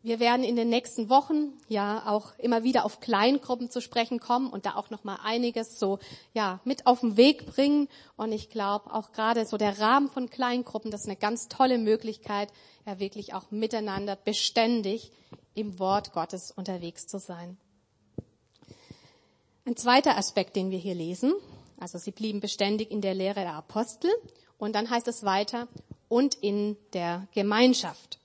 Wir 0.03 0.19
werden 0.19 0.43
in 0.43 0.55
den 0.55 0.69
nächsten 0.69 1.09
Wochen 1.09 1.53
ja 1.67 2.03
auch 2.05 2.37
immer 2.37 2.61
wieder 2.61 2.85
auf 2.85 2.99
Kleingruppen 2.99 3.71
zu 3.71 3.81
sprechen 3.81 4.19
kommen 4.19 4.51
und 4.51 4.67
da 4.67 4.75
auch 4.75 4.91
noch 4.91 5.03
mal 5.03 5.17
einiges 5.23 5.79
so 5.79 5.97
ja 6.35 6.59
mit 6.65 6.85
auf 6.85 6.99
den 6.99 7.17
Weg 7.17 7.47
bringen 7.47 7.87
und 8.15 8.31
ich 8.31 8.51
glaube 8.51 8.93
auch 8.93 9.11
gerade 9.11 9.47
so 9.47 9.57
der 9.57 9.79
Rahmen 9.79 10.07
von 10.07 10.29
Kleingruppen, 10.29 10.91
das 10.91 11.01
ist 11.01 11.07
eine 11.07 11.17
ganz 11.17 11.47
tolle 11.47 11.79
Möglichkeit, 11.79 12.53
ja 12.85 12.99
wirklich 12.99 13.33
auch 13.33 13.49
miteinander 13.49 14.15
beständig 14.15 15.11
im 15.55 15.79
Wort 15.79 16.13
Gottes 16.13 16.51
unterwegs 16.51 17.07
zu 17.07 17.17
sein. 17.17 17.57
Ein 19.67 19.75
zweiter 19.75 20.15
Aspekt, 20.15 20.55
den 20.55 20.69
wir 20.69 20.77
hier 20.77 20.93
lesen, 20.93 21.33
also 21.79 21.97
sie 21.97 22.11
blieben 22.11 22.39
beständig 22.39 22.91
in 22.91 23.01
der 23.01 23.13
Lehre 23.13 23.41
der 23.41 23.53
Apostel 23.53 24.11
und 24.57 24.73
dann 24.75 24.89
heißt 24.89 25.07
es 25.07 25.23
weiter 25.23 25.67
und 26.07 26.35
in 26.35 26.77
der 26.93 27.27
Gemeinschaft. 27.33 28.19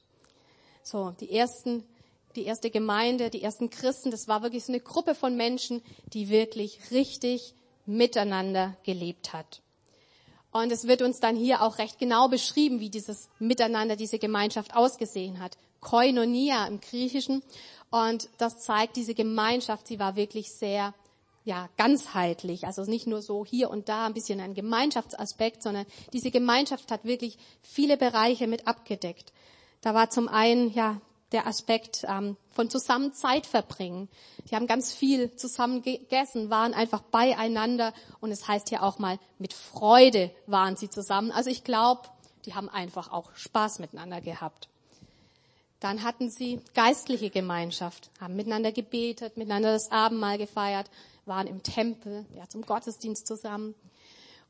So, 0.83 1.11
die 1.21 1.30
ersten, 1.30 1.85
die 2.37 2.45
erste 2.45 2.71
Gemeinde, 2.71 3.30
die 3.30 3.42
ersten 3.42 3.71
Christen, 3.71 4.11
das 4.11 4.28
war 4.28 4.42
wirklich 4.42 4.64
so 4.64 4.73
eine 4.73 4.80
Gruppe 4.80 5.14
von 5.14 5.37
Menschen, 5.37 5.83
die 6.12 6.28
wirklich 6.28 6.90
richtig 6.90 7.54
miteinander 7.87 8.76
gelebt 8.85 9.33
hat. 9.33 9.62
Und 10.52 10.73
es 10.73 10.87
wird 10.87 11.02
uns 11.02 11.21
dann 11.21 11.37
hier 11.37 11.62
auch 11.62 11.78
recht 11.78 11.99
genau 11.99 12.28
beschrieben, 12.28 12.80
wie 12.80 12.90
dieses 12.90 13.28
Miteinander, 13.38 13.97
diese 13.97 14.19
Gemeinschaft 14.19 14.75
ausgesehen 14.75 15.38
hat. 15.38 15.57
Koinonia 15.80 16.66
im 16.66 16.80
Griechischen. 16.80 17.42
Und 17.90 18.28
das 18.38 18.59
zeigt 18.61 18.97
diese 18.97 19.14
Gemeinschaft, 19.14 19.87
sie 19.87 19.99
war 19.99 20.16
wirklich 20.16 20.52
sehr, 20.52 20.95
ja, 21.45 21.69
ganzheitlich. 21.77 22.67
Also 22.67 22.83
nicht 22.83 23.07
nur 23.07 23.23
so 23.23 23.45
hier 23.45 23.71
und 23.71 23.89
da 23.89 24.07
ein 24.07 24.15
bisschen 24.15 24.41
ein 24.41 24.55
Gemeinschaftsaspekt, 24.55 25.63
sondern 25.63 25.87
diese 26.13 26.31
Gemeinschaft 26.31 26.91
hat 26.91 27.05
wirklich 27.05 27.39
viele 27.63 27.97
Bereiche 27.97 28.47
mit 28.47 28.67
abgedeckt. 28.67 29.33
Da 29.81 29.95
war 29.95 30.11
zum 30.11 30.29
einen, 30.29 30.73
ja, 30.73 31.01
der 31.33 31.47
Aspekt 31.47 32.05
ähm, 32.09 32.37
von 32.51 32.69
zusammen 32.71 33.13
Zeit 33.15 33.47
verbringen. 33.47 34.09
Die 34.51 34.57
haben 34.57 34.67
ganz 34.67 34.93
viel 34.93 35.35
zusammen 35.37 35.83
gegessen, 35.83 36.51
waren 36.51 36.75
einfach 36.75 37.03
beieinander 37.03 37.95
und 38.21 38.33
es 38.33 38.49
heißt 38.49 38.69
hier 38.69 38.83
auch 38.83 38.99
mal, 38.99 39.19
mit 39.39 39.53
Freude 39.53 40.31
waren 40.47 40.77
sie 40.77 40.91
zusammen. 40.91 41.31
Also 41.31 41.51
ich 41.51 41.63
glaube, 41.63 42.03
die 42.47 42.55
haben 42.55 42.69
einfach 42.69 43.13
auch 43.13 43.31
Spaß 43.35 43.79
miteinander 43.79 44.21
gehabt. 44.21 44.69
Dann 45.79 46.03
hatten 46.03 46.31
sie 46.31 46.61
geistliche 46.75 47.31
Gemeinschaft, 47.31 48.11
haben 48.21 48.37
miteinander 48.37 48.73
gebetet, 48.73 49.37
miteinander 49.37 49.73
das 49.73 49.91
Abendmahl 49.91 50.37
gefeiert, 50.37 50.91
waren 51.31 51.47
im 51.47 51.63
Tempel, 51.63 52.27
ja, 52.35 52.47
zum 52.47 52.61
Gottesdienst 52.61 53.27
zusammen. 53.27 53.75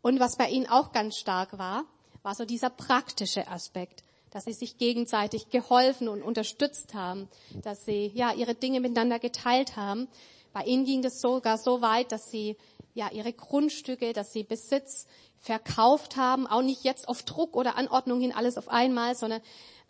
Und 0.02 0.18
was 0.18 0.36
bei 0.36 0.48
ihnen 0.48 0.66
auch 0.66 0.90
ganz 0.90 1.16
stark 1.16 1.56
war, 1.58 1.84
war 2.24 2.34
so 2.34 2.44
dieser 2.44 2.70
praktische 2.70 3.46
Aspekt 3.46 4.02
dass 4.30 4.44
sie 4.44 4.52
sich 4.52 4.78
gegenseitig 4.78 5.50
geholfen 5.50 6.08
und 6.08 6.22
unterstützt 6.22 6.94
haben, 6.94 7.28
dass 7.62 7.84
sie 7.84 8.12
ja 8.14 8.32
ihre 8.32 8.54
Dinge 8.54 8.80
miteinander 8.80 9.18
geteilt 9.18 9.76
haben. 9.76 10.08
Bei 10.52 10.62
ihnen 10.62 10.84
ging 10.84 11.04
es 11.04 11.20
sogar 11.20 11.58
so 11.58 11.82
weit, 11.82 12.12
dass 12.12 12.30
sie 12.30 12.56
ja 12.94 13.10
ihre 13.10 13.32
Grundstücke, 13.32 14.12
dass 14.12 14.32
sie 14.32 14.44
Besitz 14.44 15.06
verkauft 15.38 16.16
haben, 16.16 16.46
auch 16.46 16.62
nicht 16.62 16.84
jetzt 16.84 17.08
auf 17.08 17.22
Druck 17.22 17.56
oder 17.56 17.76
Anordnung 17.76 18.20
hin 18.20 18.32
alles 18.32 18.58
auf 18.58 18.68
einmal, 18.68 19.14
sondern 19.14 19.40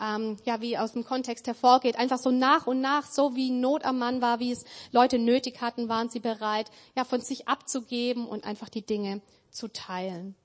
ähm, 0.01 0.37
ja 0.45 0.61
wie 0.61 0.79
aus 0.79 0.93
dem 0.93 1.05
Kontext 1.05 1.47
hervorgeht, 1.47 1.97
einfach 1.97 2.19
so 2.19 2.31
nach 2.31 2.67
und 2.67 2.81
nach, 2.81 3.11
so 3.11 3.35
wie 3.35 3.51
Not 3.51 3.85
am 3.85 3.99
Mann 3.99 4.21
war, 4.21 4.39
wie 4.39 4.53
es 4.53 4.65
Leute 4.93 5.19
nötig 5.19 5.61
hatten, 5.61 5.89
waren 5.89 6.09
sie 6.09 6.21
bereit, 6.21 6.71
ja 6.97 7.05
von 7.05 7.21
sich 7.21 7.49
abzugeben 7.49 8.27
und 8.27 8.45
einfach 8.45 8.69
die 8.69 8.87
Dinge 8.87 9.21
zu 9.51 9.69
teilen. 9.69 10.37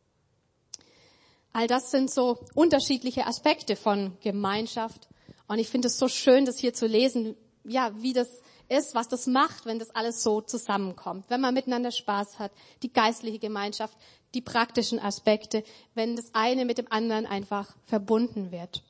All 1.54 1.68
das 1.68 1.90
sind 1.90 2.12
so 2.12 2.40
unterschiedliche 2.54 3.28
Aspekte 3.28 3.78
von 3.78 4.18
Gemeinschaft. 4.20 5.08
Und 5.48 5.58
ich 5.58 5.70
finde 5.70 5.88
es 5.88 5.98
so 5.98 6.10
schön, 6.10 6.44
das 6.44 6.60
hier 6.60 6.74
zu 6.74 6.86
lesen, 6.86 7.38
ja, 7.64 7.92
wie 8.02 8.12
das 8.12 8.42
ist, 8.70 8.96
was 8.96 9.08
das 9.08 9.28
macht, 9.28 9.66
wenn 9.66 9.80
das 9.80 9.96
alles 9.96 10.24
so 10.24 10.42
zusammenkommt. 10.42 11.26
Wenn 11.30 11.42
man 11.42 11.54
miteinander 11.54 11.92
Spaß 11.92 12.40
hat, 12.40 12.52
die 12.84 12.92
geistliche 12.92 13.40
Gemeinschaft, 13.40 13.98
die 14.34 14.42
praktischen 14.42 15.00
Aspekte, 15.00 15.64
wenn 15.94 16.16
das 16.16 16.34
eine 16.34 16.66
mit 16.66 16.78
dem 16.78 16.92
anderen 16.92 17.26
einfach 17.26 17.76
verbunden 17.86 18.52
wird. 18.52 18.84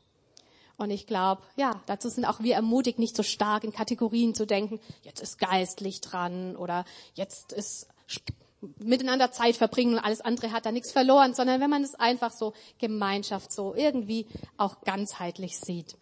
Und 0.77 0.89
ich 0.89 1.07
glaube, 1.07 1.41
ja, 1.55 1.81
dazu 1.85 2.09
sind 2.09 2.25
auch 2.25 2.41
wir 2.41 2.55
ermutigt, 2.55 2.99
nicht 2.99 3.15
so 3.15 3.23
stark 3.23 3.63
in 3.63 3.71
Kategorien 3.71 4.35
zu 4.35 4.45
denken, 4.45 4.79
jetzt 5.03 5.21
ist 5.21 5.37
geistlich 5.37 6.01
dran 6.01 6.55
oder 6.55 6.83
jetzt 7.13 7.53
ist 7.53 7.87
miteinander 8.79 9.31
Zeit 9.31 9.55
verbringen 9.55 9.93
und 9.93 9.99
alles 9.99 10.21
andere 10.21 10.51
hat 10.51 10.65
da 10.65 10.71
nichts 10.71 10.91
verloren, 10.91 11.33
sondern 11.33 11.61
wenn 11.61 11.69
man 11.69 11.83
es 11.83 11.95
einfach 11.95 12.31
so 12.31 12.53
Gemeinschaft 12.79 13.51
so 13.51 13.75
irgendwie 13.75 14.27
auch 14.57 14.81
ganzheitlich 14.81 15.59
sieht. 15.59 15.95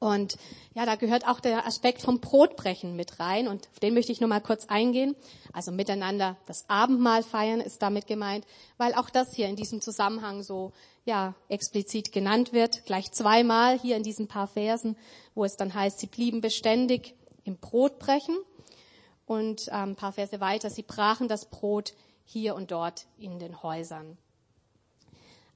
Und 0.00 0.36
ja, 0.74 0.86
da 0.86 0.94
gehört 0.94 1.26
auch 1.26 1.40
der 1.40 1.66
Aspekt 1.66 2.02
vom 2.02 2.20
Brotbrechen 2.20 2.94
mit 2.94 3.18
rein 3.18 3.48
und 3.48 3.68
auf 3.72 3.80
den 3.80 3.94
möchte 3.94 4.12
ich 4.12 4.20
nur 4.20 4.28
mal 4.28 4.40
kurz 4.40 4.66
eingehen. 4.66 5.16
Also 5.52 5.72
miteinander 5.72 6.36
das 6.46 6.68
Abendmahl 6.68 7.24
feiern 7.24 7.60
ist 7.60 7.82
damit 7.82 8.06
gemeint, 8.06 8.46
weil 8.76 8.94
auch 8.94 9.10
das 9.10 9.34
hier 9.34 9.48
in 9.48 9.56
diesem 9.56 9.80
Zusammenhang 9.80 10.44
so 10.44 10.72
ja 11.04 11.34
explizit 11.48 12.12
genannt 12.12 12.52
wird, 12.52 12.84
gleich 12.86 13.10
zweimal 13.10 13.78
hier 13.78 13.96
in 13.96 14.04
diesen 14.04 14.28
paar 14.28 14.46
Versen, 14.46 14.96
wo 15.34 15.44
es 15.44 15.56
dann 15.56 15.74
heißt, 15.74 15.98
sie 15.98 16.06
blieben 16.06 16.40
beständig 16.40 17.14
im 17.42 17.56
Brotbrechen 17.56 18.36
und 19.26 19.66
ähm, 19.68 19.90
ein 19.90 19.96
paar 19.96 20.12
Verse 20.12 20.40
weiter, 20.40 20.70
sie 20.70 20.82
brachen 20.82 21.26
das 21.26 21.46
Brot 21.46 21.94
hier 22.24 22.54
und 22.54 22.70
dort 22.70 23.06
in 23.18 23.40
den 23.40 23.64
Häusern. 23.64 24.16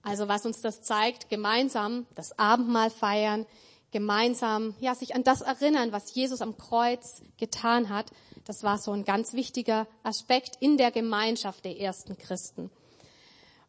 Also 0.02 0.26
was 0.26 0.44
uns 0.44 0.60
das 0.60 0.82
zeigt, 0.82 1.28
gemeinsam 1.28 2.06
das 2.16 2.36
Abendmahl 2.38 2.90
feiern, 2.90 3.46
gemeinsam 3.92 4.74
ja 4.80 4.94
sich 4.94 5.14
an 5.14 5.22
das 5.22 5.42
erinnern, 5.42 5.92
was 5.92 6.14
Jesus 6.14 6.40
am 6.40 6.56
Kreuz 6.56 7.22
getan 7.36 7.88
hat, 7.88 8.06
das 8.44 8.64
war 8.64 8.78
so 8.78 8.92
ein 8.92 9.04
ganz 9.04 9.34
wichtiger 9.34 9.86
Aspekt 10.02 10.56
in 10.60 10.76
der 10.76 10.90
Gemeinschaft 10.90 11.64
der 11.64 11.78
ersten 11.78 12.18
Christen. 12.18 12.70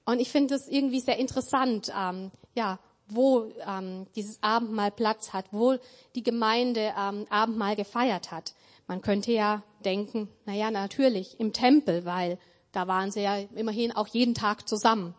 Und 0.05 0.19
ich 0.19 0.31
finde 0.31 0.55
es 0.55 0.67
irgendwie 0.67 0.99
sehr 0.99 1.17
interessant, 1.17 1.91
ähm, 1.97 2.31
ja, 2.55 2.79
wo 3.07 3.51
ähm, 3.67 4.07
dieses 4.15 4.41
Abendmahl 4.41 4.91
Platz 4.91 5.33
hat, 5.33 5.45
wo 5.51 5.75
die 6.15 6.23
Gemeinde 6.23 6.93
ähm, 6.97 7.25
Abendmahl 7.29 7.75
gefeiert 7.75 8.31
hat. 8.31 8.53
Man 8.87 9.01
könnte 9.01 9.31
ja 9.31 9.63
denken, 9.85 10.29
na 10.45 10.53
ja, 10.53 10.71
natürlich 10.71 11.39
im 11.39 11.53
Tempel, 11.53 12.05
weil 12.05 12.37
da 12.71 12.87
waren 12.87 13.11
sie 13.11 13.21
ja 13.21 13.37
immerhin 13.55 13.91
auch 13.91 14.07
jeden 14.07 14.33
Tag 14.33 14.67
zusammen. 14.67 15.13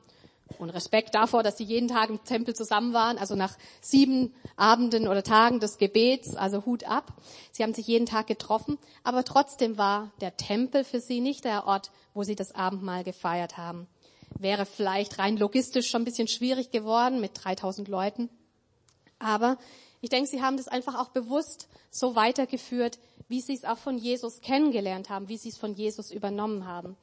Und 0.58 0.70
Respekt 0.70 1.14
davor, 1.14 1.42
dass 1.42 1.58
sie 1.58 1.64
jeden 1.64 1.88
Tag 1.88 2.10
im 2.10 2.22
Tempel 2.24 2.54
zusammen 2.54 2.92
waren, 2.92 3.18
also 3.18 3.34
nach 3.34 3.56
sieben 3.80 4.34
Abenden 4.56 5.08
oder 5.08 5.22
Tagen 5.22 5.60
des 5.60 5.78
Gebets, 5.78 6.36
also 6.36 6.64
Hut 6.64 6.84
ab. 6.84 7.12
Sie 7.52 7.62
haben 7.62 7.74
sich 7.74 7.86
jeden 7.86 8.06
Tag 8.06 8.26
getroffen, 8.26 8.78
aber 9.02 9.24
trotzdem 9.24 9.78
war 9.78 10.12
der 10.20 10.36
Tempel 10.36 10.84
für 10.84 11.00
sie 11.00 11.20
nicht 11.20 11.44
der 11.44 11.66
Ort, 11.66 11.90
wo 12.14 12.22
sie 12.22 12.36
das 12.36 12.54
Abendmahl 12.54 13.04
gefeiert 13.04 13.56
haben. 13.56 13.86
Wäre 14.38 14.66
vielleicht 14.66 15.18
rein 15.18 15.36
logistisch 15.36 15.88
schon 15.88 16.02
ein 16.02 16.06
bisschen 16.06 16.28
schwierig 16.28 16.70
geworden 16.70 17.20
mit 17.20 17.32
3000 17.34 17.88
Leuten. 17.88 18.28
Aber 19.18 19.58
ich 20.00 20.10
denke, 20.10 20.28
sie 20.28 20.42
haben 20.42 20.56
das 20.56 20.68
einfach 20.68 20.98
auch 20.98 21.08
bewusst 21.08 21.68
so 21.90 22.14
weitergeführt, 22.14 22.98
wie 23.28 23.40
sie 23.40 23.54
es 23.54 23.64
auch 23.64 23.78
von 23.78 23.96
Jesus 23.96 24.40
kennengelernt 24.40 25.08
haben, 25.08 25.28
wie 25.28 25.38
sie 25.38 25.48
es 25.48 25.56
von 25.56 25.74
Jesus 25.74 26.10
übernommen 26.10 26.66
haben. 26.66 26.96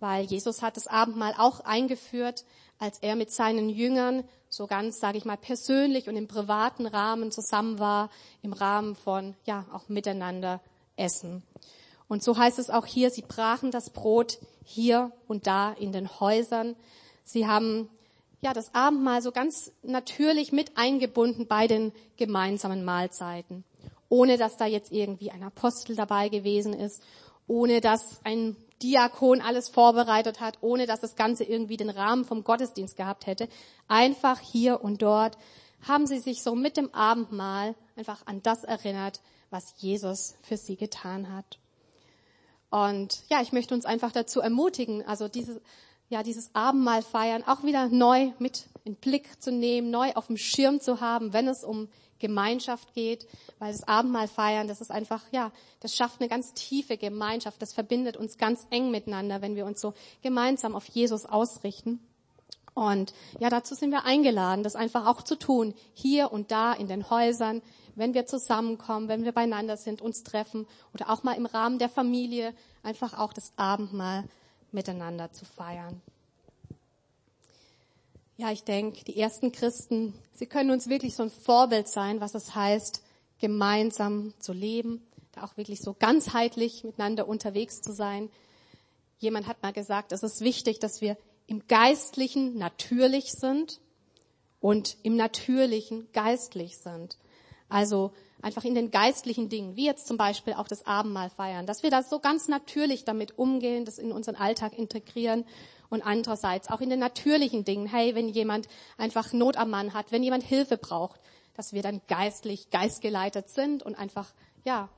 Weil 0.00 0.24
Jesus 0.26 0.60
hat 0.60 0.76
das 0.76 0.86
Abendmahl 0.86 1.34
auch 1.38 1.60
eingeführt, 1.60 2.44
als 2.78 2.98
er 2.98 3.16
mit 3.16 3.30
seinen 3.30 3.68
Jüngern 3.68 4.24
so 4.48 4.66
ganz, 4.66 4.98
sage 5.00 5.18
ich 5.18 5.24
mal, 5.24 5.36
persönlich 5.36 6.08
und 6.08 6.16
im 6.16 6.28
privaten 6.28 6.86
Rahmen 6.86 7.30
zusammen 7.30 7.78
war, 7.78 8.10
im 8.42 8.52
Rahmen 8.52 8.94
von, 8.94 9.34
ja, 9.44 9.66
auch 9.72 9.88
miteinander 9.88 10.60
essen. 10.96 11.42
Und 12.08 12.22
so 12.22 12.36
heißt 12.36 12.58
es 12.58 12.70
auch 12.70 12.86
hier, 12.86 13.10
sie 13.10 13.22
brachen 13.22 13.70
das 13.70 13.90
Brot 13.90 14.38
hier 14.64 15.12
und 15.26 15.46
da 15.46 15.72
in 15.72 15.92
den 15.92 16.20
Häusern. 16.20 16.76
Sie 17.24 17.46
haben 17.46 17.88
ja, 18.40 18.52
das 18.52 18.74
Abendmahl 18.74 19.22
so 19.22 19.32
ganz 19.32 19.72
natürlich 19.82 20.52
mit 20.52 20.76
eingebunden 20.76 21.46
bei 21.46 21.66
den 21.66 21.92
gemeinsamen 22.16 22.84
Mahlzeiten. 22.84 23.64
Ohne 24.08 24.36
dass 24.36 24.56
da 24.56 24.66
jetzt 24.66 24.92
irgendwie 24.92 25.32
ein 25.32 25.42
Apostel 25.42 25.96
dabei 25.96 26.28
gewesen 26.28 26.72
ist, 26.72 27.02
ohne 27.48 27.80
dass 27.80 28.20
ein 28.24 28.56
Diakon 28.82 29.40
alles 29.40 29.68
vorbereitet 29.68 30.40
hat, 30.40 30.58
ohne 30.60 30.86
dass 30.86 31.00
das 31.00 31.16
Ganze 31.16 31.44
irgendwie 31.44 31.76
den 31.76 31.90
Rahmen 31.90 32.24
vom 32.24 32.44
Gottesdienst 32.44 32.96
gehabt 32.96 33.26
hätte. 33.26 33.48
Einfach 33.88 34.40
hier 34.40 34.82
und 34.82 35.02
dort 35.02 35.38
haben 35.86 36.06
sie 36.06 36.18
sich 36.18 36.42
so 36.42 36.54
mit 36.54 36.76
dem 36.76 36.92
Abendmahl 36.94 37.74
einfach 37.96 38.26
an 38.26 38.42
das 38.42 38.64
erinnert, 38.64 39.20
was 39.50 39.74
Jesus 39.78 40.34
für 40.42 40.56
sie 40.56 40.76
getan 40.76 41.32
hat. 41.34 41.58
Und 42.70 43.22
ja, 43.28 43.40
ich 43.40 43.52
möchte 43.52 43.74
uns 43.74 43.86
einfach 43.86 44.12
dazu 44.12 44.40
ermutigen, 44.40 45.06
also 45.06 45.28
diese, 45.28 45.60
ja, 46.08 46.22
dieses 46.22 46.54
Abendmahl 46.54 47.02
feiern 47.02 47.44
auch 47.46 47.62
wieder 47.62 47.88
neu 47.88 48.32
mit 48.38 48.66
in 48.86 48.94
Blick 48.94 49.42
zu 49.42 49.50
nehmen, 49.50 49.90
neu 49.90 50.12
auf 50.14 50.28
dem 50.28 50.36
Schirm 50.36 50.80
zu 50.80 51.00
haben, 51.00 51.32
wenn 51.32 51.48
es 51.48 51.64
um 51.64 51.88
Gemeinschaft 52.18 52.94
geht, 52.94 53.26
weil 53.58 53.72
das 53.72 53.86
Abendmahl 53.86 54.28
feiern, 54.28 54.68
das 54.68 54.80
ist 54.80 54.90
einfach, 54.90 55.22
ja, 55.32 55.52
das 55.80 55.94
schafft 55.94 56.20
eine 56.20 56.28
ganz 56.28 56.54
tiefe 56.54 56.96
Gemeinschaft, 56.96 57.60
das 57.60 57.74
verbindet 57.74 58.16
uns 58.16 58.38
ganz 58.38 58.66
eng 58.70 58.90
miteinander, 58.90 59.42
wenn 59.42 59.56
wir 59.56 59.66
uns 59.66 59.80
so 59.80 59.92
gemeinsam 60.22 60.74
auf 60.74 60.86
Jesus 60.88 61.26
ausrichten. 61.26 62.00
Und 62.74 63.12
ja, 63.40 63.48
dazu 63.48 63.74
sind 63.74 63.90
wir 63.90 64.04
eingeladen, 64.04 64.62
das 64.62 64.76
einfach 64.76 65.06
auch 65.06 65.22
zu 65.22 65.36
tun, 65.36 65.74
hier 65.94 66.30
und 66.30 66.50
da 66.50 66.72
in 66.72 66.88
den 66.88 67.10
Häusern, 67.10 67.62
wenn 67.94 68.14
wir 68.14 68.26
zusammenkommen, 68.26 69.08
wenn 69.08 69.24
wir 69.24 69.32
beieinander 69.32 69.76
sind, 69.76 70.00
uns 70.00 70.22
treffen 70.22 70.66
oder 70.94 71.10
auch 71.10 71.22
mal 71.22 71.32
im 71.32 71.46
Rahmen 71.46 71.78
der 71.78 71.88
Familie 71.88 72.54
einfach 72.82 73.18
auch 73.18 73.32
das 73.32 73.52
Abendmahl 73.56 74.24
miteinander 74.72 75.32
zu 75.32 75.44
feiern. 75.44 76.02
Ja, 78.38 78.52
ich 78.52 78.64
denke, 78.64 79.02
die 79.02 79.18
ersten 79.18 79.50
Christen, 79.50 80.12
sie 80.34 80.44
können 80.44 80.70
uns 80.70 80.88
wirklich 80.88 81.16
so 81.16 81.22
ein 81.22 81.30
Vorbild 81.30 81.88
sein, 81.88 82.20
was 82.20 82.34
es 82.34 82.54
heißt, 82.54 83.02
gemeinsam 83.38 84.34
zu 84.38 84.52
leben, 84.52 85.02
da 85.32 85.44
auch 85.44 85.56
wirklich 85.56 85.80
so 85.80 85.94
ganzheitlich 85.98 86.84
miteinander 86.84 87.28
unterwegs 87.28 87.80
zu 87.80 87.92
sein. 87.92 88.28
Jemand 89.16 89.46
hat 89.46 89.62
mal 89.62 89.72
gesagt, 89.72 90.12
es 90.12 90.22
ist 90.22 90.42
wichtig, 90.42 90.80
dass 90.80 91.00
wir 91.00 91.16
im 91.46 91.66
Geistlichen 91.66 92.58
natürlich 92.58 93.32
sind 93.32 93.80
und 94.60 94.98
im 95.02 95.16
Natürlichen 95.16 96.08
geistlich 96.12 96.76
sind. 96.76 97.16
Also 97.70 98.12
einfach 98.42 98.64
in 98.64 98.74
den 98.74 98.90
geistlichen 98.90 99.48
Dingen, 99.48 99.76
wie 99.76 99.86
jetzt 99.86 100.06
zum 100.06 100.18
Beispiel 100.18 100.52
auch 100.52 100.68
das 100.68 100.86
Abendmahl 100.86 101.30
feiern, 101.30 101.64
dass 101.64 101.82
wir 101.82 101.90
da 101.90 102.02
so 102.02 102.18
ganz 102.18 102.48
natürlich 102.48 103.06
damit 103.06 103.38
umgehen, 103.38 103.86
das 103.86 103.98
in 103.98 104.12
unseren 104.12 104.36
Alltag 104.36 104.78
integrieren 104.78 105.46
und 105.90 106.02
andererseits 106.02 106.68
auch 106.68 106.80
in 106.80 106.90
den 106.90 107.00
natürlichen 107.00 107.64
Dingen, 107.64 107.86
hey, 107.86 108.14
wenn 108.14 108.28
jemand 108.28 108.68
einfach 108.98 109.32
Not 109.32 109.56
am 109.56 109.70
Mann 109.70 109.94
hat, 109.94 110.12
wenn 110.12 110.22
jemand 110.22 110.44
Hilfe 110.44 110.76
braucht, 110.76 111.20
dass 111.54 111.72
wir 111.72 111.82
dann 111.82 112.00
geistlich, 112.08 112.70
geistgeleitet 112.70 113.48
sind 113.48 113.82
und 113.82 113.94
einfach, 113.94 114.32
ja, 114.64 114.88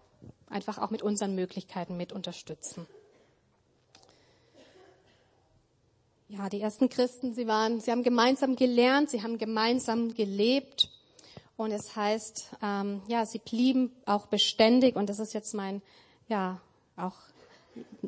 einfach 0.48 0.78
auch 0.78 0.90
mit 0.90 1.02
unseren 1.02 1.34
Möglichkeiten 1.34 1.96
mit 1.96 2.12
unterstützen. 2.12 2.86
Ja, 6.30 6.50
die 6.50 6.60
ersten 6.60 6.90
Christen, 6.90 7.32
sie 7.32 7.46
waren, 7.46 7.80
sie 7.80 7.90
haben 7.90 8.02
gemeinsam 8.02 8.54
gelernt, 8.54 9.08
sie 9.08 9.22
haben 9.22 9.38
gemeinsam 9.38 10.12
gelebt. 10.12 10.90
Und 11.56 11.72
es 11.72 11.96
heißt, 11.96 12.50
ähm, 12.62 13.00
ja, 13.08 13.24
sie 13.24 13.38
blieben 13.38 13.92
auch 14.04 14.26
beständig. 14.26 14.94
Und 14.94 15.08
das 15.08 15.20
ist 15.20 15.32
jetzt 15.32 15.54
mein, 15.54 15.80
ja, 16.28 16.60
auch 16.96 17.16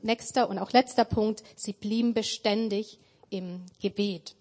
nächster 0.03 0.49
und 0.49 0.59
auch 0.59 0.73
letzter 0.73 1.05
Punkt, 1.05 1.43
sie 1.57 1.73
blieben 1.73 2.15
beständig 2.15 2.99
im 3.31 3.65
Gebet. 3.81 4.35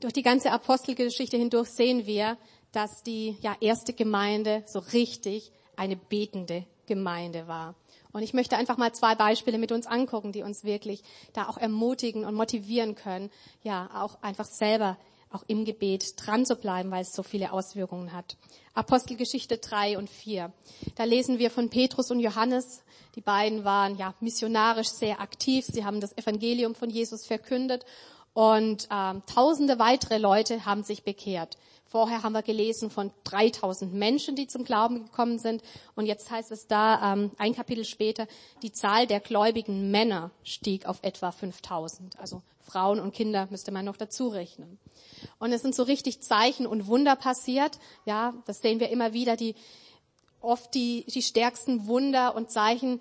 Durch 0.00 0.12
die 0.12 0.22
ganze 0.22 0.50
Apostelgeschichte 0.50 1.36
hindurch 1.36 1.68
sehen 1.68 2.06
wir, 2.06 2.38
dass 2.72 3.02
die 3.02 3.36
ja, 3.40 3.56
erste 3.60 3.92
Gemeinde 3.92 4.62
so 4.66 4.78
richtig 4.78 5.52
eine 5.76 5.96
betende 5.96 6.64
Gemeinde 6.86 7.46
war. 7.48 7.74
Und 8.12 8.22
ich 8.22 8.34
möchte 8.34 8.56
einfach 8.56 8.76
mal 8.76 8.92
zwei 8.92 9.14
Beispiele 9.14 9.58
mit 9.58 9.72
uns 9.72 9.86
angucken, 9.86 10.32
die 10.32 10.42
uns 10.42 10.64
wirklich 10.64 11.02
da 11.32 11.48
auch 11.48 11.58
ermutigen 11.58 12.24
und 12.24 12.34
motivieren 12.34 12.94
können, 12.94 13.30
ja, 13.62 13.88
auch 13.94 14.20
einfach 14.22 14.46
selber 14.46 14.96
auch 15.30 15.44
im 15.46 15.64
Gebet 15.64 16.14
dran 16.16 16.44
zu 16.44 16.56
bleiben, 16.56 16.90
weil 16.90 17.02
es 17.02 17.14
so 17.14 17.22
viele 17.22 17.52
Auswirkungen 17.52 18.12
hat. 18.12 18.36
Apostelgeschichte 18.74 19.58
3 19.58 19.98
und 19.98 20.10
4. 20.10 20.52
Da 20.96 21.04
lesen 21.04 21.38
wir 21.38 21.50
von 21.50 21.70
Petrus 21.70 22.10
und 22.10 22.20
Johannes. 22.20 22.82
Die 23.14 23.20
beiden 23.20 23.64
waren 23.64 23.96
ja 23.96 24.14
missionarisch 24.20 24.88
sehr 24.88 25.20
aktiv. 25.20 25.66
Sie 25.66 25.84
haben 25.84 26.00
das 26.00 26.16
Evangelium 26.16 26.74
von 26.74 26.90
Jesus 26.90 27.26
verkündet 27.26 27.84
und 28.32 28.88
ähm, 28.92 29.22
tausende 29.26 29.78
weitere 29.78 30.18
Leute 30.18 30.64
haben 30.64 30.84
sich 30.84 31.02
bekehrt. 31.02 31.56
Vorher 31.84 32.22
haben 32.22 32.34
wir 32.34 32.42
gelesen 32.42 32.88
von 32.88 33.10
3000 33.24 33.92
Menschen, 33.92 34.36
die 34.36 34.46
zum 34.46 34.62
Glauben 34.62 35.06
gekommen 35.06 35.40
sind. 35.40 35.60
Und 35.96 36.06
jetzt 36.06 36.30
heißt 36.30 36.52
es 36.52 36.68
da, 36.68 37.12
ähm, 37.12 37.32
ein 37.36 37.52
Kapitel 37.52 37.84
später, 37.84 38.28
die 38.62 38.70
Zahl 38.70 39.08
der 39.08 39.18
gläubigen 39.18 39.90
Männer 39.90 40.30
stieg 40.44 40.86
auf 40.86 41.00
etwa 41.02 41.32
5000. 41.32 42.20
Also 42.20 42.42
Frauen 42.70 43.00
und 43.00 43.12
Kinder 43.12 43.48
müsste 43.50 43.72
man 43.72 43.84
noch 43.84 43.96
dazu 43.96 44.28
rechnen. 44.28 44.78
Und 45.38 45.52
es 45.52 45.62
sind 45.62 45.74
so 45.74 45.82
richtig 45.82 46.20
Zeichen 46.20 46.66
und 46.66 46.86
Wunder 46.86 47.16
passiert. 47.16 47.78
Ja, 48.04 48.34
das 48.46 48.60
sehen 48.60 48.80
wir 48.80 48.90
immer 48.90 49.12
wieder, 49.12 49.36
die 49.36 49.54
oft 50.40 50.74
die, 50.74 51.04
die 51.08 51.22
stärksten 51.22 51.86
Wunder 51.86 52.34
und 52.34 52.50
Zeichen 52.50 53.00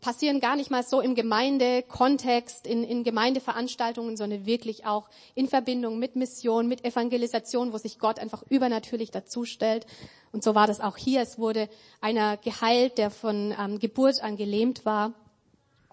passieren 0.00 0.40
gar 0.40 0.56
nicht 0.56 0.70
mal 0.70 0.82
so 0.82 1.00
im 1.00 1.14
Gemeindekontext, 1.14 2.66
in, 2.66 2.82
in 2.82 3.04
Gemeindeveranstaltungen, 3.04 4.16
sondern 4.16 4.44
wirklich 4.44 4.84
auch 4.84 5.08
in 5.34 5.48
Verbindung 5.48 5.98
mit 5.98 6.16
Mission, 6.16 6.66
mit 6.66 6.84
Evangelisation, 6.84 7.72
wo 7.72 7.78
sich 7.78 7.98
Gott 7.98 8.18
einfach 8.18 8.42
übernatürlich 8.48 9.10
dazustellt. 9.10 9.86
Und 10.32 10.42
so 10.42 10.54
war 10.54 10.66
das 10.66 10.80
auch 10.80 10.96
hier. 10.96 11.22
Es 11.22 11.38
wurde 11.38 11.68
einer 12.00 12.36
geheilt, 12.36 12.98
der 12.98 13.10
von 13.10 13.54
ähm, 13.58 13.78
Geburt 13.78 14.22
an 14.22 14.36
gelähmt 14.36 14.84
war. 14.84 15.12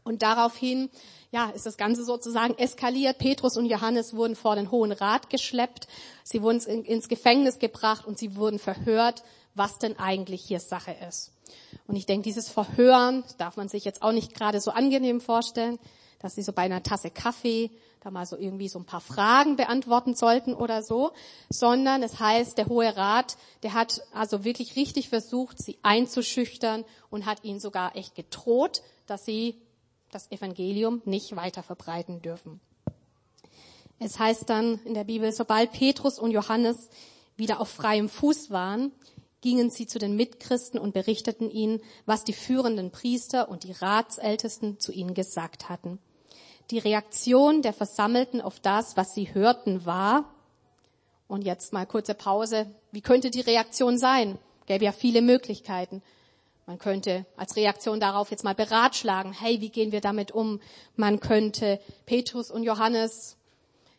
Und 0.04 0.22
daraufhin, 0.22 0.90
ja, 1.32 1.50
ist 1.50 1.66
das 1.66 1.78
Ganze 1.78 2.04
sozusagen 2.04 2.58
eskaliert. 2.58 3.18
Petrus 3.18 3.58
und 3.58 3.66
Johannes 3.66 4.16
wurden 4.16 4.36
vor 4.36 4.56
den 4.56 4.70
Hohen 4.70 4.92
Rat 4.92 5.30
geschleppt. 5.30 5.88
Sie 6.24 6.42
wurden 6.42 6.60
ins 6.60 7.08
Gefängnis 7.08 7.60
gebracht 7.60 8.06
und 8.06 8.18
sie 8.18 8.36
wurden 8.36 8.60
verhört, 8.60 9.24
was 9.56 9.78
denn 9.80 9.98
eigentlich 9.98 10.42
hier 10.42 10.60
Sache 10.60 10.96
ist. 11.08 11.32
Und 11.88 11.96
ich 11.96 12.06
denke, 12.06 12.24
dieses 12.24 12.50
Verhören 12.50 13.24
darf 13.38 13.58
man 13.58 13.70
sich 13.70 13.86
jetzt 13.86 14.02
auch 14.02 14.12
nicht 14.12 14.34
gerade 14.34 14.60
so 14.60 14.72
angenehm 14.72 15.22
vorstellen, 15.22 15.80
dass 16.20 16.36
sie 16.36 16.42
so 16.42 16.54
bei 16.54 16.64
einer 16.64 16.84
Tasse 16.84 17.10
Kaffee 17.10 17.70
da 18.04 18.12
mal 18.12 18.26
so 18.26 18.38
irgendwie 18.38 18.68
so 18.68 18.80
ein 18.80 18.86
paar 18.86 19.02
Fragen 19.02 19.56
beantworten 19.56 20.16
sollten 20.16 20.54
oder 20.54 20.84
so, 20.84 21.12
sondern 21.50 22.04
es 22.04 22.20
heißt, 22.20 22.58
der 22.58 22.68
Hohe 22.68 22.96
Rat, 22.96 23.38
der 23.64 23.74
hat 23.74 24.02
also 24.14 24.44
wirklich 24.44 24.76
richtig 24.76 25.10
versucht, 25.10 25.58
sie 25.62 25.78
einzuschüchtern 25.84 26.84
und 27.10 27.26
hat 27.26 27.44
ihnen 27.44 27.60
sogar 27.60 27.96
echt 27.96 28.16
gedroht, 28.16 28.82
dass 29.08 29.26
sie 29.26 29.62
das 30.14 30.32
Evangelium 30.32 31.02
nicht 31.06 31.36
weiter 31.36 31.64
verbreiten 31.64 32.22
dürfen. 32.22 32.60
Es 34.00 34.20
heißt 34.20 34.50
dann 34.50 34.80
in 34.86 34.94
der 34.94 35.04
Bibel, 35.04 35.32
sobald 35.32 35.72
Petrus 35.72 36.20
und 36.20 36.32
Johannes 36.32 36.90
wieder 37.38 37.60
auf 37.62 37.70
freiem 37.70 38.10
Fuß 38.10 38.52
waren, 38.52 38.92
gingen 39.42 39.70
sie 39.70 39.88
zu 39.88 40.00
den 40.00 40.16
Mitchristen 40.16 40.80
und 40.80 40.94
berichteten 40.94 41.50
ihnen, 41.50 41.82
was 42.06 42.24
die 42.24 42.34
führenden 42.34 42.92
Priester 42.92 43.50
und 43.50 43.64
die 43.64 43.74
Ratsältesten 43.74 44.80
zu 44.80 44.92
ihnen 44.92 45.14
gesagt 45.14 45.70
hatten. 45.70 46.00
Die 46.72 46.80
Reaktion 46.80 47.62
der 47.62 47.74
Versammelten 47.74 48.42
auf 48.42 48.60
das, 48.60 48.96
was 48.96 49.14
sie 49.14 49.34
hörten, 49.34 49.86
war, 49.86 50.34
und 51.28 51.44
jetzt 51.44 51.74
mal 51.74 51.86
kurze 51.86 52.14
Pause, 52.14 52.68
wie 52.92 53.02
könnte 53.02 53.32
die 53.32 53.42
Reaktion 53.42 53.98
sein? 53.98 54.38
Gäbe 54.66 54.86
ja 54.86 54.92
viele 54.92 55.22
Möglichkeiten. 55.22 56.02
Man 56.66 56.80
könnte 56.80 57.26
als 57.36 57.56
Reaktion 57.56 58.00
darauf 58.00 58.32
jetzt 58.32 58.44
mal 58.44 58.56
beratschlagen, 58.56 59.34
hey, 59.34 59.60
wie 59.60 59.70
gehen 59.70 59.92
wir 59.92 60.02
damit 60.02 60.32
um? 60.32 60.62
Man 60.96 61.20
könnte 61.20 61.80
Petrus 62.06 62.52
und 62.52 62.64
Johannes 62.64 63.38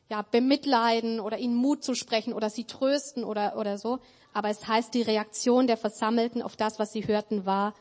ja, 0.08 0.22
bemitleiden 0.22 1.20
oder 1.20 1.38
ihnen 1.38 1.54
Mut 1.54 1.84
zu 1.84 1.94
sprechen 1.94 2.32
oder 2.32 2.50
sie 2.50 2.64
trösten 2.64 3.24
oder, 3.24 3.56
oder 3.56 3.78
so 3.78 4.00
aber 4.34 4.50
es 4.50 4.66
heißt, 4.66 4.92
die 4.92 5.02
Reaktion 5.02 5.66
der 5.66 5.78
Versammelten 5.78 6.42
auf 6.42 6.56
das, 6.56 6.78
was 6.78 6.92
sie 6.92 7.06
hörten, 7.06 7.46
war, 7.46 7.72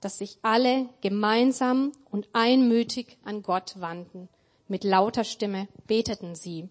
dass 0.00 0.18
sich 0.18 0.36
alle 0.42 0.88
gemeinsam 1.00 1.92
und 2.10 2.28
einmütig 2.32 3.18
an 3.24 3.42
Gott 3.42 3.80
wandten. 3.80 4.28
Mit 4.66 4.82
lauter 4.82 5.22
Stimme 5.22 5.68
beteten 5.86 6.34
sie. 6.34 6.68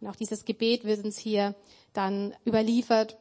Und 0.00 0.08
auch 0.08 0.16
dieses 0.16 0.46
Gebet 0.46 0.84
wird 0.84 1.04
uns 1.04 1.18
hier 1.18 1.54
dann 1.92 2.34
überliefert, 2.46 3.18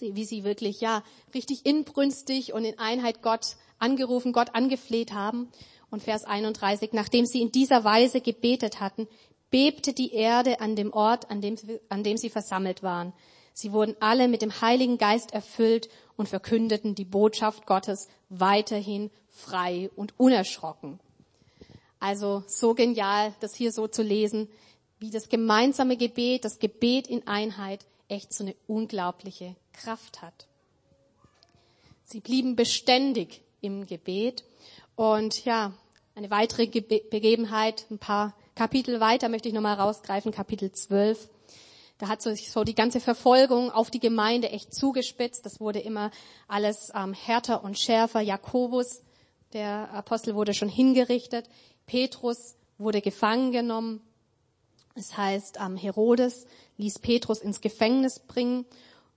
wie 0.00 0.24
sie 0.24 0.44
wirklich, 0.44 0.80
ja, 0.80 1.02
richtig 1.34 1.66
inbrünstig 1.66 2.52
und 2.52 2.64
in 2.64 2.78
Einheit 2.78 3.22
Gott 3.22 3.56
angerufen, 3.78 4.32
Gott 4.32 4.54
angefleht 4.54 5.12
haben. 5.12 5.48
Und 5.90 6.02
Vers 6.02 6.24
31, 6.24 6.92
nachdem 6.92 7.26
sie 7.26 7.40
in 7.40 7.52
dieser 7.52 7.84
Weise 7.84 8.20
gebetet 8.20 8.80
hatten, 8.80 9.06
bebte 9.50 9.92
die 9.92 10.12
Erde 10.12 10.60
an 10.60 10.74
dem 10.74 10.92
Ort, 10.92 11.30
an 11.30 11.40
dem, 11.40 11.56
an 11.88 12.02
dem 12.02 12.16
sie 12.16 12.30
versammelt 12.30 12.82
waren. 12.82 13.12
Sie 13.52 13.72
wurden 13.72 13.94
alle 14.00 14.26
mit 14.26 14.42
dem 14.42 14.60
Heiligen 14.60 14.98
Geist 14.98 15.32
erfüllt 15.32 15.88
und 16.16 16.28
verkündeten 16.28 16.96
die 16.96 17.04
Botschaft 17.04 17.66
Gottes 17.66 18.08
weiterhin 18.28 19.10
frei 19.28 19.90
und 19.94 20.18
unerschrocken. 20.18 20.98
Also 22.00 22.42
so 22.48 22.74
genial, 22.74 23.32
das 23.40 23.54
hier 23.54 23.70
so 23.70 23.86
zu 23.86 24.02
lesen, 24.02 24.48
wie 24.98 25.10
das 25.10 25.28
gemeinsame 25.28 25.96
Gebet, 25.96 26.44
das 26.44 26.58
Gebet 26.58 27.06
in 27.06 27.26
Einheit 27.26 27.86
echt 28.08 28.32
so 28.32 28.44
eine 28.44 28.54
unglaubliche 28.66 29.56
Kraft 29.72 30.22
hat. 30.22 30.46
Sie 32.04 32.20
blieben 32.20 32.56
beständig 32.56 33.42
im 33.60 33.86
Gebet 33.86 34.44
und 34.96 35.44
ja, 35.44 35.72
eine 36.14 36.30
weitere 36.30 36.66
Begebenheit, 36.66 37.86
ein 37.90 37.98
paar 37.98 38.34
Kapitel 38.54 39.00
weiter 39.00 39.28
möchte 39.28 39.48
ich 39.48 39.54
nochmal 39.54 39.74
rausgreifen, 39.74 40.30
Kapitel 40.30 40.70
12. 40.70 41.28
Da 41.98 42.08
hat 42.08 42.22
sich 42.22 42.50
so 42.50 42.62
die 42.62 42.74
ganze 42.74 43.00
Verfolgung 43.00 43.70
auf 43.70 43.90
die 43.90 44.00
Gemeinde 44.00 44.50
echt 44.50 44.74
zugespitzt. 44.74 45.44
Das 45.46 45.60
wurde 45.60 45.80
immer 45.80 46.10
alles 46.46 46.92
ähm, 46.94 47.14
härter 47.14 47.64
und 47.64 47.78
schärfer. 47.78 48.20
Jakobus, 48.20 49.02
der 49.52 49.90
Apostel, 49.92 50.34
wurde 50.34 50.54
schon 50.54 50.68
hingerichtet. 50.68 51.48
Petrus 51.86 52.56
wurde 52.78 53.00
gefangen 53.00 53.52
genommen. 53.52 54.00
Das 54.94 55.16
heißt, 55.16 55.58
ähm, 55.60 55.76
Herodes 55.76 56.46
ließ 56.76 56.98
Petrus 56.98 57.40
ins 57.40 57.60
Gefängnis 57.60 58.20
bringen 58.20 58.66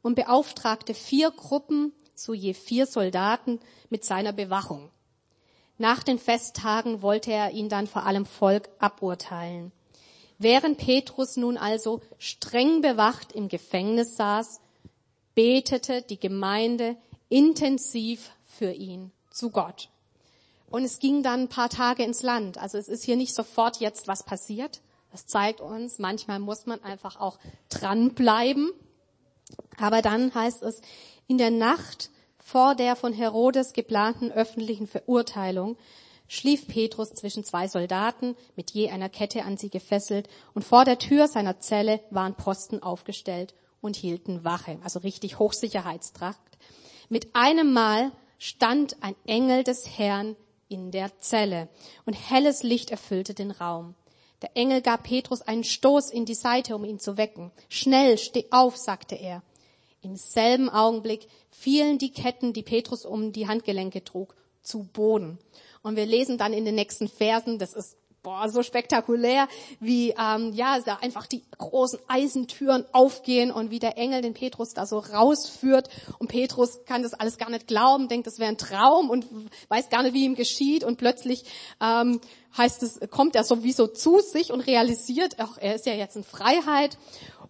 und 0.02 0.15
beauftragte 0.15 0.93
vier 0.93 1.32
Gruppen 1.32 1.91
zu 2.15 2.34
je 2.34 2.54
vier 2.54 2.86
Soldaten 2.86 3.60
mit 3.89 4.04
seiner 4.04 4.34
Bewachung. 4.34 4.89
Nach 5.78 6.02
den 6.02 6.17
Festtagen 6.17 7.02
wollte 7.02 7.32
er 7.32 7.52
ihn 7.52 7.70
dann 7.70 7.88
vor 7.88 8.06
allem 8.06 8.26
Volk 8.26 8.70
aburteilen. 8.80 9.72
Während 10.39 10.78
Petrus 10.78 11.38
nun 11.38 11.58
also 11.58 12.02
streng 12.17 12.82
bewacht 12.82 13.32
im 13.32 13.48
Gefängnis 13.48 14.15
saß, 14.17 14.62
betete 15.36 16.02
die 16.02 16.20
Gemeinde 16.20 16.96
intensiv 17.30 18.32
für 18.46 18.72
ihn 18.72 19.12
zu 19.30 19.52
Gott. 19.52 19.89
Und 20.70 20.84
es 20.84 21.00
ging 21.00 21.24
dann 21.24 21.41
ein 21.41 21.48
paar 21.48 21.70
Tage 21.70 22.04
ins 22.04 22.24
Land. 22.24 22.58
Also 22.58 22.78
es 22.78 22.88
ist 22.88 23.04
hier 23.04 23.15
nicht 23.15 23.34
sofort 23.34 23.80
jetzt 23.80 24.08
was 24.08 24.24
passiert. 24.24 24.82
Das 25.17 25.25
zeigt 25.25 25.62
uns, 25.62 25.97
manchmal 25.97 26.38
muss 26.38 26.67
man 26.67 26.84
einfach 26.84 27.19
auch 27.19 27.39
dranbleiben. 27.69 28.71
Aber 29.80 30.03
dann 30.03 30.36
heißt 30.36 30.62
es, 30.62 30.80
in 31.25 31.39
der 31.39 31.49
Nacht 31.49 32.12
vor 32.38 32.75
der 32.75 32.95
von 32.95 33.13
Herodes 33.13 33.73
geplanten 33.73 34.32
öffentlichen 34.32 34.86
Verurteilung 34.86 35.75
schlief 36.27 36.67
Petrus 36.67 37.15
zwischen 37.15 37.43
zwei 37.43 37.67
Soldaten, 37.67 38.36
mit 38.56 38.69
je 38.69 38.91
einer 38.91 39.10
Kette 39.10 39.43
an 39.43 39.58
sie 39.58 39.71
gefesselt, 39.71 40.30
und 40.53 40.63
vor 40.63 40.86
der 40.86 40.99
Tür 40.99 41.27
seiner 41.27 41.60
Zelle 41.60 41.99
waren 42.12 42.36
Posten 42.36 42.84
aufgestellt 42.84 43.56
und 43.82 43.95
hielten 43.95 44.43
Wache, 44.43 44.77
also 44.84 44.99
richtig 44.99 45.39
Hochsicherheitstrakt. 45.39 46.60
Mit 47.10 47.36
einem 47.36 47.73
Mal 47.73 48.12
stand 48.38 48.97
ein 49.01 49.15
Engel 49.25 49.63
des 49.63 49.97
Herrn 49.97 50.36
in 50.69 50.91
der 50.91 51.17
Zelle 51.17 51.69
und 52.06 52.13
helles 52.13 52.62
Licht 52.62 52.91
erfüllte 52.91 53.34
den 53.34 53.49
Raum. 53.49 53.95
Der 54.41 54.56
Engel 54.56 54.82
gab 54.82 55.04
Petrus 55.04 55.41
einen 55.41 55.63
Stoß 55.63 56.12
in 56.12 56.26
die 56.26 56.36
Seite, 56.36 56.76
um 56.76 56.86
ihn 56.86 57.00
zu 57.00 57.17
wecken. 57.17 57.52
Schnell, 57.69 58.17
steh 58.17 58.45
auf, 58.52 58.78
sagte 58.78 59.15
er. 59.15 59.41
Im 60.02 60.15
selben 60.15 60.69
Augenblick 60.69 61.28
fielen 61.50 61.97
die 61.97 62.12
Ketten, 62.12 62.54
die 62.54 62.62
Petrus 62.63 63.06
um 63.06 63.32
die 63.32 63.47
Handgelenke 63.47 64.04
trug, 64.04 64.36
zu 64.62 64.84
Boden. 64.84 65.39
Und 65.82 65.95
wir 65.95 66.06
lesen 66.06 66.38
dann 66.38 66.54
in 66.54 66.65
den 66.65 66.76
nächsten 66.76 67.08
Versen, 67.08 67.58
das 67.58 67.73
ist 67.73 67.97
boah, 68.28 68.50
so 68.50 68.62
spektakulär, 68.62 69.48
wie 69.80 70.10
ähm, 70.10 70.52
ja, 70.52 70.78
da 70.82 70.98
einfach 70.98 71.28
die 71.28 71.44
großen 71.58 71.98
Eisentüren 72.10 72.84
aufgehen 72.92 73.52
und 73.52 73.72
wie 73.72 73.80
der 73.80 73.98
Engel 73.98 74.22
den 74.22 74.34
Petrus 74.34 74.74
da 74.74 74.86
so 74.86 75.00
rausführt. 75.00 75.88
Und 76.20 76.28
Petrus 76.28 76.84
kann 76.86 77.04
das 77.04 77.13
alles 77.13 77.38
gar 77.38 77.50
nicht 77.50 77.68
glauben, 77.68 78.10
denkt, 78.10 78.28
das 78.28 78.38
wäre 78.38 78.50
ein 78.50 78.58
Traum 78.58 79.10
und 79.10 79.26
weiß 79.70 79.90
gar 79.90 80.04
nicht, 80.04 80.13
wie 80.13 80.26
ihm 80.26 80.36
geschieht. 80.36 80.84
Und 80.84 80.98
plötzlich 80.98 81.46
ähm, 81.80 82.20
heißt 82.58 82.84
es, 82.84 83.00
kommt 83.12 83.38
er 83.38 83.46
sowieso 83.46 83.88
zu 83.88 84.20
sich 84.20 84.52
und 84.52 84.60
realisiert, 84.60 85.36
ach, 85.38 85.58
er 85.58 85.76
ist 85.76 85.86
ja 85.86 85.94
jetzt 85.94 86.18
in 86.18 86.26
Freiheit. 86.26 86.98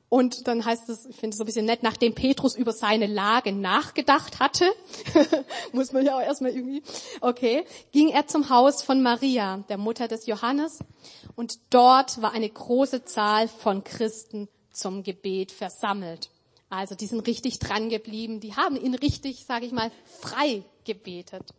Und 0.10 0.48
dann 0.48 0.63
heißt 0.63 0.88
es, 0.89 1.06
ich 1.06 1.17
finde 1.17 1.34
es 1.34 1.38
so 1.38 1.43
ein 1.43 1.48
bisschen 1.48 1.65
nett, 1.65 1.84
nachdem 1.84 2.15
Petrus 2.15 2.56
über 2.56 2.72
seine 2.72 3.08
Lage 3.08 3.52
nachgedacht 3.52 4.39
hatte, 4.39 4.65
muss 5.74 5.91
man 5.91 6.06
ja 6.06 6.15
auch 6.15 6.22
erstmal 6.22 6.52
irgendwie, 6.52 6.82
okay, 7.20 7.65
ging 7.91 8.10
er 8.10 8.26
zum 8.26 8.50
Haus 8.50 8.82
von 8.82 9.02
Maria, 9.02 9.65
der 9.67 9.78
Mutter 9.78 10.08
des 10.08 10.26
Johannes. 10.26 10.80
Und 11.36 11.60
dort 11.72 12.22
war 12.22 12.32
eine 12.32 12.50
große 12.50 13.04
Zahl 13.04 13.50
von 13.50 13.84
Christen 13.84 14.48
zum 14.72 15.04
Gebet 15.04 15.52
versammelt. 15.52 16.30
Also 16.70 16.96
die 16.96 17.08
sind 17.08 17.28
richtig 17.28 17.60
dran 17.60 17.89
geblieben, 17.89 18.39
die 18.39 18.56
haben 18.56 18.78
ihn 18.78 18.96
richtig, 18.96 19.46
sage 19.46 19.65
ich 19.65 19.72
mal, 19.74 19.91
frei 20.06 20.63
gebetet. 20.86 21.54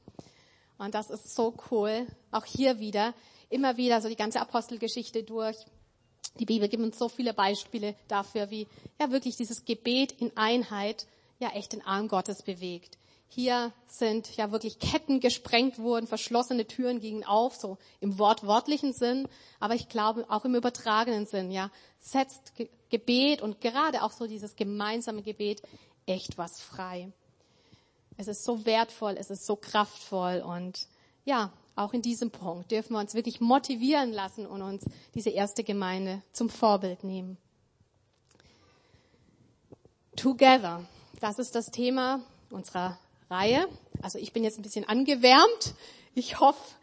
Und 0.79 0.95
das 0.95 1.11
ist 1.11 1.35
so 1.35 1.55
cool. 1.71 2.07
Auch 2.31 2.45
hier 2.45 2.79
wieder, 2.79 3.13
immer 3.51 3.77
wieder 3.77 4.01
so 4.01 4.09
die 4.09 4.17
ganze 4.17 4.41
Apostelgeschichte 4.41 5.23
durch 5.23 5.57
die 6.39 6.45
Bibel 6.45 6.69
gibt 6.69 6.83
uns 6.83 6.99
so 6.99 7.09
viele 7.09 7.35
Beispiele 7.35 7.95
dafür, 8.09 8.51
wie 8.51 8.67
ja 9.01 9.11
wirklich 9.11 9.37
dieses 9.37 9.65
Gebet 9.65 10.13
in 10.13 10.37
Einheit 10.37 11.07
ja 11.39 11.51
echt 11.51 11.73
den 11.73 11.85
Arm 11.85 12.09
Gottes 12.09 12.43
bewegt. 12.43 12.99
Hier 13.31 13.73
sind 13.87 14.37
ja 14.37 14.53
wirklich 14.53 14.79
Ketten 14.79 15.21
gesprengt 15.21 15.79
worden, 15.79 16.07
verschlossene 16.07 16.67
Türen 16.67 17.01
gingen 17.01 17.25
auf, 17.25 17.57
so 17.57 17.77
im 18.01 18.19
wortwörtlichen 18.19 18.95
Sinn, 18.95 19.29
aber 19.61 19.75
ich 19.75 19.89
glaube 19.89 20.25
auch 20.31 20.47
im 20.47 20.55
übertragenen 20.55 21.27
Sinn, 21.27 21.51
ja, 21.51 21.71
setzt 21.99 22.55
Gebet 22.89 23.43
und 23.43 23.61
gerade 23.61 24.03
auch 24.03 24.13
so 24.13 24.27
dieses 24.27 24.57
gemeinsame 24.57 25.23
Gebet 25.23 25.63
echt 26.07 26.39
was 26.39 26.61
frei. 26.61 27.13
Es 28.17 28.29
ist 28.29 28.45
so 28.45 28.65
wertvoll, 28.65 29.17
es 29.19 29.31
ist 29.31 29.45
so 29.45 29.57
kraftvoll 29.57 30.43
und 30.45 30.89
ja, 31.25 31.53
auch 31.79 31.93
in 31.93 32.03
diesem 32.03 32.31
Punkt 32.31 32.71
dürfen 32.71 32.95
wir 32.95 33.01
uns 33.01 33.15
wirklich 33.15 33.41
motivieren 33.41 34.13
lassen 34.13 34.47
und 34.47 34.63
uns 34.63 34.85
diese 35.15 35.31
erste 35.31 35.63
Gemeinde 35.65 36.23
zum 36.33 36.51
Vorbild 36.51 37.05
nehmen. 37.05 37.39
Together, 40.17 40.85
das 41.21 41.39
ist 41.39 41.55
das 41.55 41.67
Thema 41.67 42.21
unserer 42.51 42.99
Reihe. 43.31 43.69
Also 44.03 44.19
ich 44.19 44.33
bin 44.33 44.43
jetzt 44.43 44.59
ein 44.59 44.63
bisschen 44.63 44.89
angewärmt. 44.89 45.75
Ich 46.15 46.41
hoffe, 46.41 46.75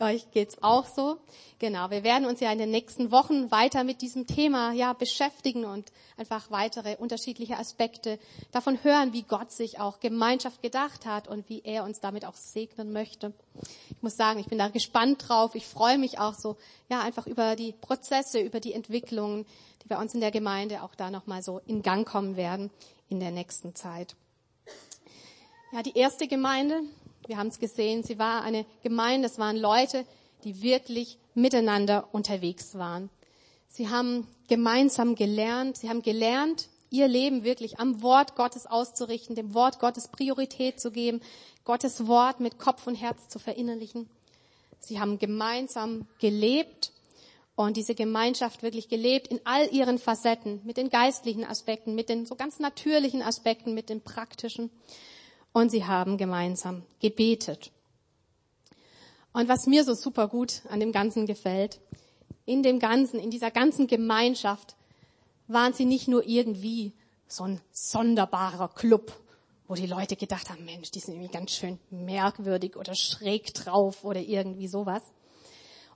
euch 0.00 0.30
geht's 0.30 0.62
auch 0.62 0.86
so. 0.86 1.18
Genau, 1.58 1.90
wir 1.90 2.04
werden 2.04 2.26
uns 2.26 2.40
ja 2.40 2.50
in 2.52 2.58
den 2.58 2.70
nächsten 2.70 3.10
Wochen 3.12 3.50
weiter 3.50 3.84
mit 3.84 4.02
diesem 4.02 4.26
Thema 4.26 4.72
ja 4.72 4.92
beschäftigen 4.92 5.64
und 5.64 5.92
einfach 6.16 6.50
weitere 6.50 6.96
unterschiedliche 6.96 7.58
Aspekte 7.58 8.18
davon 8.50 8.82
hören, 8.82 9.12
wie 9.12 9.22
Gott 9.22 9.52
sich 9.52 9.80
auch 9.80 10.00
Gemeinschaft 10.00 10.62
gedacht 10.62 11.06
hat 11.06 11.28
und 11.28 11.48
wie 11.48 11.62
er 11.64 11.84
uns 11.84 12.00
damit 12.00 12.24
auch 12.24 12.34
segnen 12.34 12.92
möchte. 12.92 13.32
Ich 13.90 14.02
muss 14.02 14.16
sagen, 14.16 14.40
ich 14.40 14.46
bin 14.46 14.58
da 14.58 14.68
gespannt 14.68 15.28
drauf. 15.28 15.54
Ich 15.54 15.66
freue 15.66 15.98
mich 15.98 16.18
auch 16.18 16.34
so 16.34 16.56
ja 16.88 17.00
einfach 17.00 17.26
über 17.26 17.56
die 17.56 17.72
Prozesse, 17.72 18.40
über 18.40 18.60
die 18.60 18.72
Entwicklungen, 18.72 19.46
die 19.82 19.88
bei 19.88 19.98
uns 19.98 20.14
in 20.14 20.20
der 20.20 20.30
Gemeinde 20.30 20.82
auch 20.82 20.94
da 20.94 21.10
noch 21.10 21.26
mal 21.26 21.42
so 21.42 21.60
in 21.66 21.82
Gang 21.82 22.06
kommen 22.06 22.36
werden 22.36 22.70
in 23.08 23.20
der 23.20 23.30
nächsten 23.30 23.74
Zeit. 23.74 24.16
Ja, 25.72 25.82
die 25.82 25.96
erste 25.96 26.28
Gemeinde, 26.28 26.82
wir 27.26 27.38
haben 27.38 27.48
es 27.48 27.58
gesehen, 27.58 28.02
sie 28.02 28.18
war 28.18 28.42
eine 28.42 28.66
Gemeinde, 28.82 29.26
es 29.26 29.38
waren 29.38 29.56
Leute, 29.56 30.04
die 30.44 30.62
wirklich 30.62 31.18
miteinander 31.34 32.08
unterwegs 32.12 32.76
waren. 32.76 33.10
Sie 33.68 33.88
haben 33.88 34.26
gemeinsam 34.48 35.14
gelernt, 35.14 35.78
sie 35.78 35.88
haben 35.88 36.02
gelernt, 36.02 36.68
ihr 36.90 37.08
Leben 37.08 37.44
wirklich 37.44 37.80
am 37.80 38.02
Wort 38.02 38.36
Gottes 38.36 38.66
auszurichten, 38.66 39.34
dem 39.34 39.54
Wort 39.54 39.80
Gottes 39.80 40.08
Priorität 40.08 40.80
zu 40.80 40.90
geben, 40.90 41.20
Gottes 41.64 42.06
Wort 42.06 42.40
mit 42.40 42.58
Kopf 42.58 42.86
und 42.86 42.94
Herz 42.94 43.28
zu 43.28 43.38
verinnerlichen. 43.38 44.08
Sie 44.78 45.00
haben 45.00 45.18
gemeinsam 45.18 46.06
gelebt 46.20 46.92
und 47.56 47.76
diese 47.76 47.94
Gemeinschaft 47.94 48.62
wirklich 48.62 48.88
gelebt 48.88 49.28
in 49.28 49.40
all 49.44 49.72
ihren 49.72 49.98
Facetten, 49.98 50.60
mit 50.64 50.76
den 50.76 50.90
geistlichen 50.90 51.44
Aspekten, 51.44 51.94
mit 51.94 52.08
den 52.08 52.26
so 52.26 52.34
ganz 52.34 52.58
natürlichen 52.58 53.22
Aspekten, 53.22 53.74
mit 53.74 53.88
den 53.88 54.02
praktischen 54.02 54.70
und 55.54 55.70
sie 55.70 55.86
haben 55.86 56.18
gemeinsam 56.18 56.82
gebetet. 57.00 57.70
Und 59.32 59.48
was 59.48 59.66
mir 59.66 59.84
so 59.84 59.94
super 59.94 60.28
gut 60.28 60.62
an 60.68 60.80
dem 60.80 60.92
Ganzen 60.92 61.26
gefällt, 61.26 61.80
in 62.44 62.62
dem 62.62 62.78
Ganzen, 62.78 63.18
in 63.18 63.30
dieser 63.30 63.50
ganzen 63.50 63.86
Gemeinschaft 63.86 64.76
waren 65.46 65.72
sie 65.72 65.86
nicht 65.86 66.08
nur 66.08 66.26
irgendwie 66.26 66.92
so 67.26 67.44
ein 67.44 67.60
sonderbarer 67.70 68.68
Club, 68.68 69.12
wo 69.66 69.74
die 69.74 69.86
Leute 69.86 70.16
gedacht 70.16 70.50
haben, 70.50 70.64
Mensch, 70.64 70.90
die 70.90 70.98
sind 70.98 71.14
irgendwie 71.14 71.32
ganz 71.32 71.52
schön 71.52 71.78
merkwürdig 71.88 72.76
oder 72.76 72.94
schräg 72.94 73.54
drauf 73.54 74.04
oder 74.04 74.20
irgendwie 74.20 74.68
sowas. 74.68 75.02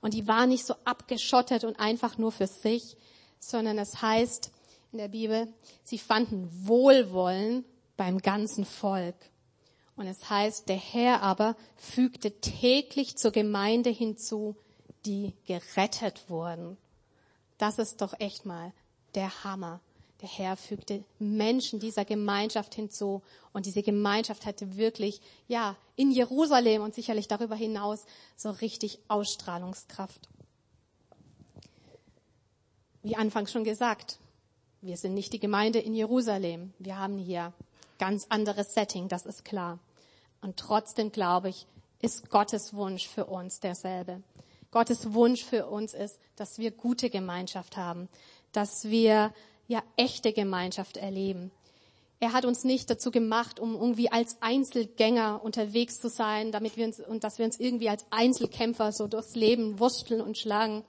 Und 0.00 0.14
die 0.14 0.28
waren 0.28 0.50
nicht 0.50 0.64
so 0.64 0.74
abgeschottet 0.84 1.64
und 1.64 1.80
einfach 1.80 2.16
nur 2.16 2.30
für 2.30 2.46
sich, 2.46 2.96
sondern 3.40 3.76
es 3.78 4.00
heißt 4.00 4.52
in 4.92 4.98
der 4.98 5.08
Bibel, 5.08 5.52
sie 5.82 5.98
fanden 5.98 6.48
Wohlwollen 6.66 7.64
beim 7.96 8.18
ganzen 8.18 8.64
Volk. 8.64 9.16
Und 9.98 10.06
es 10.06 10.30
heißt, 10.30 10.68
der 10.68 10.76
Herr 10.76 11.22
aber 11.22 11.56
fügte 11.76 12.30
täglich 12.40 13.16
zur 13.16 13.32
Gemeinde 13.32 13.90
hinzu, 13.90 14.54
die 15.04 15.34
gerettet 15.44 16.30
wurden. 16.30 16.76
Das 17.58 17.80
ist 17.80 18.00
doch 18.00 18.14
echt 18.20 18.46
mal 18.46 18.72
der 19.16 19.42
Hammer. 19.42 19.80
Der 20.22 20.28
Herr 20.28 20.56
fügte 20.56 21.02
Menschen 21.18 21.80
dieser 21.80 22.04
Gemeinschaft 22.04 22.76
hinzu 22.76 23.22
und 23.52 23.66
diese 23.66 23.82
Gemeinschaft 23.82 24.46
hatte 24.46 24.76
wirklich, 24.76 25.20
ja, 25.48 25.76
in 25.96 26.12
Jerusalem 26.12 26.82
und 26.82 26.94
sicherlich 26.94 27.26
darüber 27.26 27.56
hinaus 27.56 28.04
so 28.36 28.50
richtig 28.50 29.00
Ausstrahlungskraft. 29.08 30.28
Wie 33.02 33.16
anfangs 33.16 33.50
schon 33.50 33.64
gesagt, 33.64 34.20
wir 34.80 34.96
sind 34.96 35.14
nicht 35.14 35.32
die 35.32 35.40
Gemeinde 35.40 35.80
in 35.80 35.94
Jerusalem. 35.94 36.72
Wir 36.78 36.98
haben 36.98 37.18
hier 37.18 37.52
ganz 37.98 38.26
anderes 38.28 38.74
Setting, 38.74 39.08
das 39.08 39.26
ist 39.26 39.44
klar. 39.44 39.80
Und 40.40 40.56
trotzdem 40.56 41.12
glaube 41.12 41.48
ich, 41.48 41.66
ist 42.00 42.30
Gottes 42.30 42.74
Wunsch 42.74 43.08
für 43.08 43.26
uns 43.26 43.60
derselbe. 43.60 44.22
Gottes 44.70 45.12
Wunsch 45.14 45.44
für 45.44 45.66
uns 45.66 45.94
ist, 45.94 46.18
dass 46.36 46.58
wir 46.58 46.70
gute 46.70 47.10
Gemeinschaft 47.10 47.76
haben, 47.76 48.08
dass 48.52 48.84
wir 48.84 49.32
ja 49.66 49.82
echte 49.96 50.32
Gemeinschaft 50.32 50.96
erleben. 50.96 51.50
Er 52.20 52.32
hat 52.32 52.44
uns 52.44 52.64
nicht 52.64 52.90
dazu 52.90 53.10
gemacht, 53.10 53.60
um 53.60 53.74
irgendwie 53.74 54.10
als 54.10 54.38
Einzelgänger 54.40 55.40
unterwegs 55.42 56.00
zu 56.00 56.08
sein, 56.08 56.50
damit 56.50 56.76
wir 56.76 56.84
uns, 56.84 56.98
und 56.98 57.22
dass 57.22 57.38
wir 57.38 57.44
uns 57.44 57.60
irgendwie 57.60 57.88
als 57.88 58.06
Einzelkämpfer 58.10 58.90
so 58.92 59.06
durchs 59.06 59.36
Leben 59.36 59.78
wursteln 59.78 60.20
und 60.20 60.36
schlagen, 60.36 60.84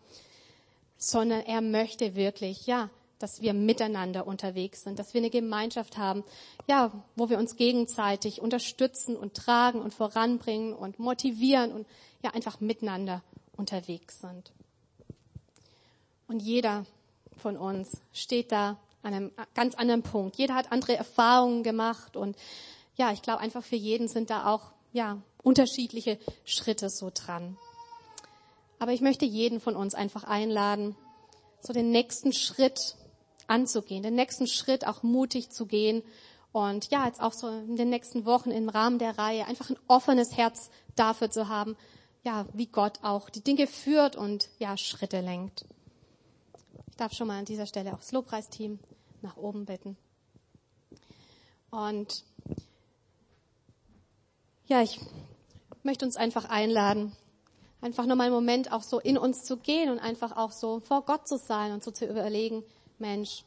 sondern 0.98 1.42
er 1.42 1.62
möchte 1.62 2.16
wirklich, 2.16 2.66
ja, 2.66 2.90
dass 3.20 3.42
wir 3.42 3.54
miteinander 3.54 4.26
unterwegs 4.26 4.84
sind, 4.84 4.98
dass 4.98 5.14
wir 5.14 5.22
eine 5.22 5.30
Gemeinschaft 5.30 5.98
haben, 5.98 6.24
ja, 6.68 6.92
wo 7.16 7.30
wir 7.30 7.38
uns 7.38 7.56
gegenseitig 7.56 8.42
unterstützen 8.42 9.16
und 9.16 9.34
tragen 9.34 9.82
und 9.82 9.94
voranbringen 9.94 10.74
und 10.74 11.00
motivieren 11.00 11.72
und 11.72 11.88
ja, 12.24 12.32
einfach 12.32 12.60
miteinander 12.60 13.22
unterwegs 13.56 14.22
sind. 14.22 14.52
Und 16.28 16.42
jeder 16.42 16.86
von 17.38 17.58
uns 17.58 18.02
steht 18.14 18.52
da 18.52 18.78
an 19.02 19.14
einem 19.14 19.32
ganz 19.54 19.76
anderen 19.76 20.04
Punkt. 20.04 20.38
Jeder 20.38 20.56
hat 20.56 20.72
andere 20.72 20.96
Erfahrungen 20.96 21.64
gemacht 21.64 22.16
und 22.16 22.38
ja, 22.96 23.12
ich 23.12 23.22
glaube 23.22 23.40
einfach 23.40 23.64
für 23.64 23.76
jeden 23.78 24.08
sind 24.08 24.30
da 24.30 24.46
auch, 24.46 24.72
ja, 24.92 25.22
unterschiedliche 25.42 26.20
Schritte 26.46 26.90
so 26.90 27.12
dran. 27.14 27.58
Aber 28.78 28.92
ich 28.92 29.02
möchte 29.02 29.26
jeden 29.26 29.60
von 29.60 29.76
uns 29.76 29.94
einfach 29.94 30.24
einladen, 30.24 30.96
so 31.62 31.74
den 31.74 31.92
nächsten 31.92 32.34
Schritt 32.34 32.96
anzugehen, 33.50 34.04
den 34.04 34.16
nächsten 34.16 34.48
Schritt 34.48 34.88
auch 34.88 35.04
mutig 35.04 35.50
zu 35.50 35.66
gehen 35.66 36.04
Und 36.52 36.90
ja, 36.90 37.06
jetzt 37.06 37.22
auch 37.22 37.34
so 37.34 37.48
in 37.48 37.76
den 37.76 37.90
nächsten 37.90 38.26
Wochen 38.26 38.52
im 38.52 38.70
Rahmen 38.70 38.98
der 38.98 39.18
Reihe 39.18 39.46
einfach 39.46 39.70
ein 39.70 39.78
offenes 39.88 40.36
Herz 40.36 40.72
dafür 40.96 41.30
zu 41.30 41.48
haben, 41.48 41.78
ja, 42.24 42.46
wie 42.54 42.66
Gott 42.66 43.00
auch 43.04 43.30
die 43.30 43.44
Dinge 43.44 43.68
führt 43.68 44.16
und 44.16 44.50
ja, 44.58 44.76
Schritte 44.76 45.22
lenkt. 45.22 45.66
Ich 46.90 46.98
darf 46.98 47.14
schon 47.14 47.28
mal 47.28 47.40
an 47.40 47.46
dieser 47.46 47.66
Stelle 47.66 47.94
auch 47.94 48.00
das 48.00 48.12
Lobpreisteam 48.12 48.80
nach 49.22 49.38
oben 49.38 49.66
bitten. 49.66 49.96
Und 51.70 52.24
ja, 54.66 54.82
ich 54.82 55.00
möchte 55.84 56.06
uns 56.06 56.18
einfach 56.18 56.50
einladen, 56.50 57.16
einfach 57.80 58.06
nochmal 58.06 58.28
einen 58.28 58.36
Moment 58.36 58.72
auch 58.72 58.84
so 58.84 59.00
in 59.00 59.18
uns 59.18 59.44
zu 59.44 59.58
gehen 59.58 59.92
und 59.92 60.00
einfach 60.00 60.36
auch 60.36 60.52
so 60.52 60.80
vor 60.80 61.04
Gott 61.06 61.28
zu 61.28 61.38
sein 61.38 61.72
und 61.74 61.84
so 61.84 61.92
zu 61.92 62.06
überlegen, 62.06 62.64
Mensch, 63.00 63.44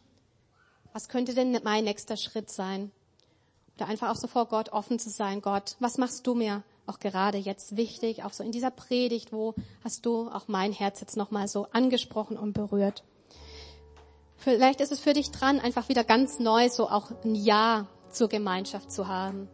was 0.92 1.08
könnte 1.08 1.34
denn 1.34 1.58
mein 1.64 1.84
nächster 1.84 2.16
Schritt 2.16 2.50
sein? 2.50 2.90
Oder 3.76 3.86
einfach 3.86 4.10
auch 4.10 4.16
so 4.16 4.26
vor 4.26 4.46
Gott 4.46 4.70
offen 4.70 4.98
zu 4.98 5.10
sein, 5.10 5.40
Gott, 5.40 5.76
was 5.80 5.98
machst 5.98 6.26
du 6.26 6.34
mir 6.34 6.62
auch 6.86 6.98
gerade 6.98 7.38
jetzt 7.38 7.76
wichtig, 7.76 8.24
auch 8.24 8.32
so 8.32 8.42
in 8.42 8.52
dieser 8.52 8.70
Predigt, 8.70 9.32
wo 9.32 9.54
hast 9.84 10.04
du 10.04 10.28
auch 10.28 10.48
mein 10.48 10.72
Herz 10.72 11.00
jetzt 11.00 11.16
nochmal 11.16 11.48
so 11.48 11.66
angesprochen 11.72 12.36
und 12.36 12.52
berührt? 12.52 13.04
Vielleicht 14.36 14.80
ist 14.80 14.92
es 14.92 15.00
für 15.00 15.12
dich 15.12 15.30
dran, 15.30 15.60
einfach 15.60 15.88
wieder 15.88 16.02
ganz 16.02 16.38
neu 16.38 16.68
so 16.68 16.88
auch 16.88 17.12
ein 17.24 17.34
Ja 17.34 17.86
zur 18.10 18.28
Gemeinschaft 18.28 18.90
zu 18.90 19.06
haben. 19.06 19.48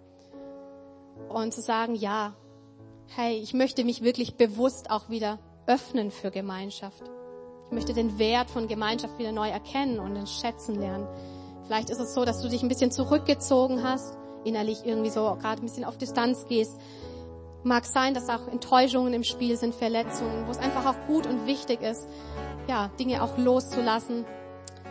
Und 1.29 1.53
zu 1.53 1.61
sagen, 1.61 1.95
ja, 1.95 2.35
hey, 3.09 3.37
ich 3.37 3.53
möchte 3.53 3.85
mich 3.85 4.03
wirklich 4.03 4.37
bewusst 4.37 4.91
auch 4.91 5.11
wieder 5.11 5.39
öffnen 5.67 6.11
für 6.11 6.31
Gemeinschaft. 6.31 7.03
Ich 7.68 7.74
möchte 7.74 7.92
den 7.92 8.18
Wert 8.18 8.50
von 8.50 8.66
Gemeinschaft 8.66 9.18
wieder 9.18 9.31
neu 9.31 9.50
erkennen 9.50 9.98
und 9.98 10.14
den 10.14 10.26
schätzen 10.26 10.76
lernen. 10.76 11.07
Vielleicht 11.66 11.90
ist 11.90 12.00
es 12.00 12.14
so, 12.14 12.24
dass 12.24 12.40
du 12.40 12.48
dich 12.48 12.62
ein 12.62 12.68
bisschen 12.68 12.90
zurückgezogen 12.90 13.83
hast, 13.83 14.16
innerlich 14.44 14.87
irgendwie 14.87 15.11
so 15.11 15.37
gerade 15.38 15.61
ein 15.61 15.66
bisschen 15.66 15.85
auf 15.85 15.98
Distanz 15.98 16.46
gehst. 16.46 16.81
Mag 17.64 17.85
sein, 17.85 18.14
dass 18.14 18.31
auch 18.31 18.48
Enttäuschungen 18.48 19.12
im 19.12 19.22
Spiel 19.22 19.59
sind, 19.59 19.74
Verletzungen, 19.74 20.46
wo 20.46 20.50
es 20.50 20.59
einfach 20.59 20.87
auch 20.87 21.07
gut 21.07 21.26
und 21.26 21.46
wichtig 21.46 21.83
ist, 21.83 22.09
ja, 22.68 22.88
Dinge 22.98 23.22
auch 23.22 23.37
loszulassen, 23.37 24.24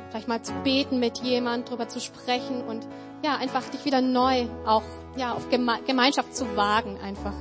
vielleicht 0.10 0.28
mal 0.28 0.44
zu 0.44 0.54
beten 0.64 1.00
mit 1.00 1.18
jemand, 1.20 1.72
drüber 1.72 1.88
zu 1.88 2.00
sprechen 2.00 2.64
und 2.64 2.88
ja, 3.24 3.38
einfach 3.38 3.68
dich 3.70 3.86
wieder 3.86 4.02
neu 4.02 4.46
auch, 4.68 4.84
ja, 5.16 5.34
auf 5.34 5.50
Geme 5.50 5.80
Gemeinschaft 5.88 6.36
zu 6.36 6.56
wagen 6.56 7.00
einfach. 7.04 7.34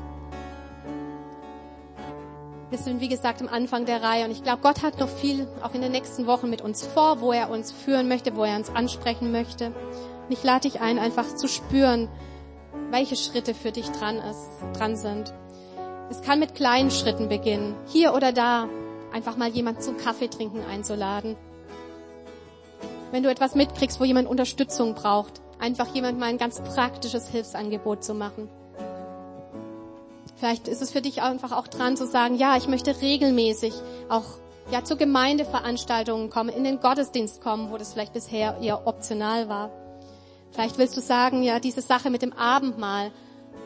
Wir 2.68 2.78
sind, 2.78 3.00
wie 3.00 3.08
gesagt, 3.08 3.40
am 3.40 3.48
Anfang 3.48 3.86
der 3.86 4.02
Reihe 4.02 4.24
und 4.24 4.32
ich 4.32 4.42
glaube, 4.42 4.60
Gott 4.60 4.82
hat 4.82 4.98
noch 4.98 5.08
viel 5.08 5.46
auch 5.62 5.72
in 5.74 5.82
den 5.82 5.92
nächsten 5.92 6.26
Wochen 6.26 6.50
mit 6.50 6.62
uns 6.62 6.84
vor, 6.84 7.20
wo 7.20 7.30
er 7.30 7.48
uns 7.48 7.70
führen 7.70 8.08
möchte, 8.08 8.34
wo 8.34 8.42
er 8.42 8.56
uns 8.56 8.70
ansprechen 8.70 9.30
möchte. 9.30 9.66
Und 9.66 10.30
ich 10.30 10.42
lade 10.42 10.68
dich 10.68 10.80
ein, 10.80 10.98
einfach 10.98 11.36
zu 11.36 11.46
spüren, 11.46 12.08
welche 12.90 13.14
Schritte 13.14 13.54
für 13.54 13.70
dich 13.70 13.88
dran, 13.90 14.16
ist, 14.16 14.48
dran 14.76 14.96
sind. 14.96 15.32
Es 16.10 16.22
kann 16.22 16.40
mit 16.40 16.56
kleinen 16.56 16.90
Schritten 16.90 17.28
beginnen. 17.28 17.76
Hier 17.86 18.14
oder 18.14 18.32
da 18.32 18.68
einfach 19.12 19.36
mal 19.36 19.48
jemand 19.48 19.80
zum 19.80 19.96
Kaffee 19.96 20.28
trinken 20.28 20.64
einzuladen. 20.68 21.36
Wenn 23.12 23.22
du 23.22 23.30
etwas 23.30 23.54
mitkriegst, 23.54 24.00
wo 24.00 24.04
jemand 24.04 24.28
Unterstützung 24.28 24.94
braucht, 24.94 25.40
einfach 25.60 25.94
jemand 25.94 26.18
mal 26.18 26.26
ein 26.26 26.38
ganz 26.38 26.60
praktisches 26.60 27.28
Hilfsangebot 27.28 28.02
zu 28.02 28.12
machen. 28.12 28.48
Vielleicht 30.36 30.68
ist 30.68 30.82
es 30.82 30.92
für 30.92 31.00
dich 31.00 31.22
einfach 31.22 31.52
auch 31.52 31.66
dran 31.66 31.96
zu 31.96 32.06
sagen, 32.06 32.36
ja, 32.36 32.56
ich 32.56 32.68
möchte 32.68 33.00
regelmäßig 33.00 33.72
auch 34.08 34.38
ja, 34.70 34.84
zu 34.84 34.96
Gemeindeveranstaltungen 34.96 36.28
kommen, 36.28 36.50
in 36.50 36.64
den 36.64 36.80
Gottesdienst 36.80 37.40
kommen, 37.40 37.70
wo 37.70 37.78
das 37.78 37.92
vielleicht 37.92 38.12
bisher 38.12 38.58
eher 38.60 38.86
optional 38.86 39.48
war. 39.48 39.70
Vielleicht 40.50 40.78
willst 40.78 40.96
du 40.96 41.00
sagen, 41.00 41.42
ja, 41.42 41.60
diese 41.60 41.80
Sache 41.80 42.10
mit 42.10 42.22
dem 42.22 42.32
Abendmahl, 42.32 43.12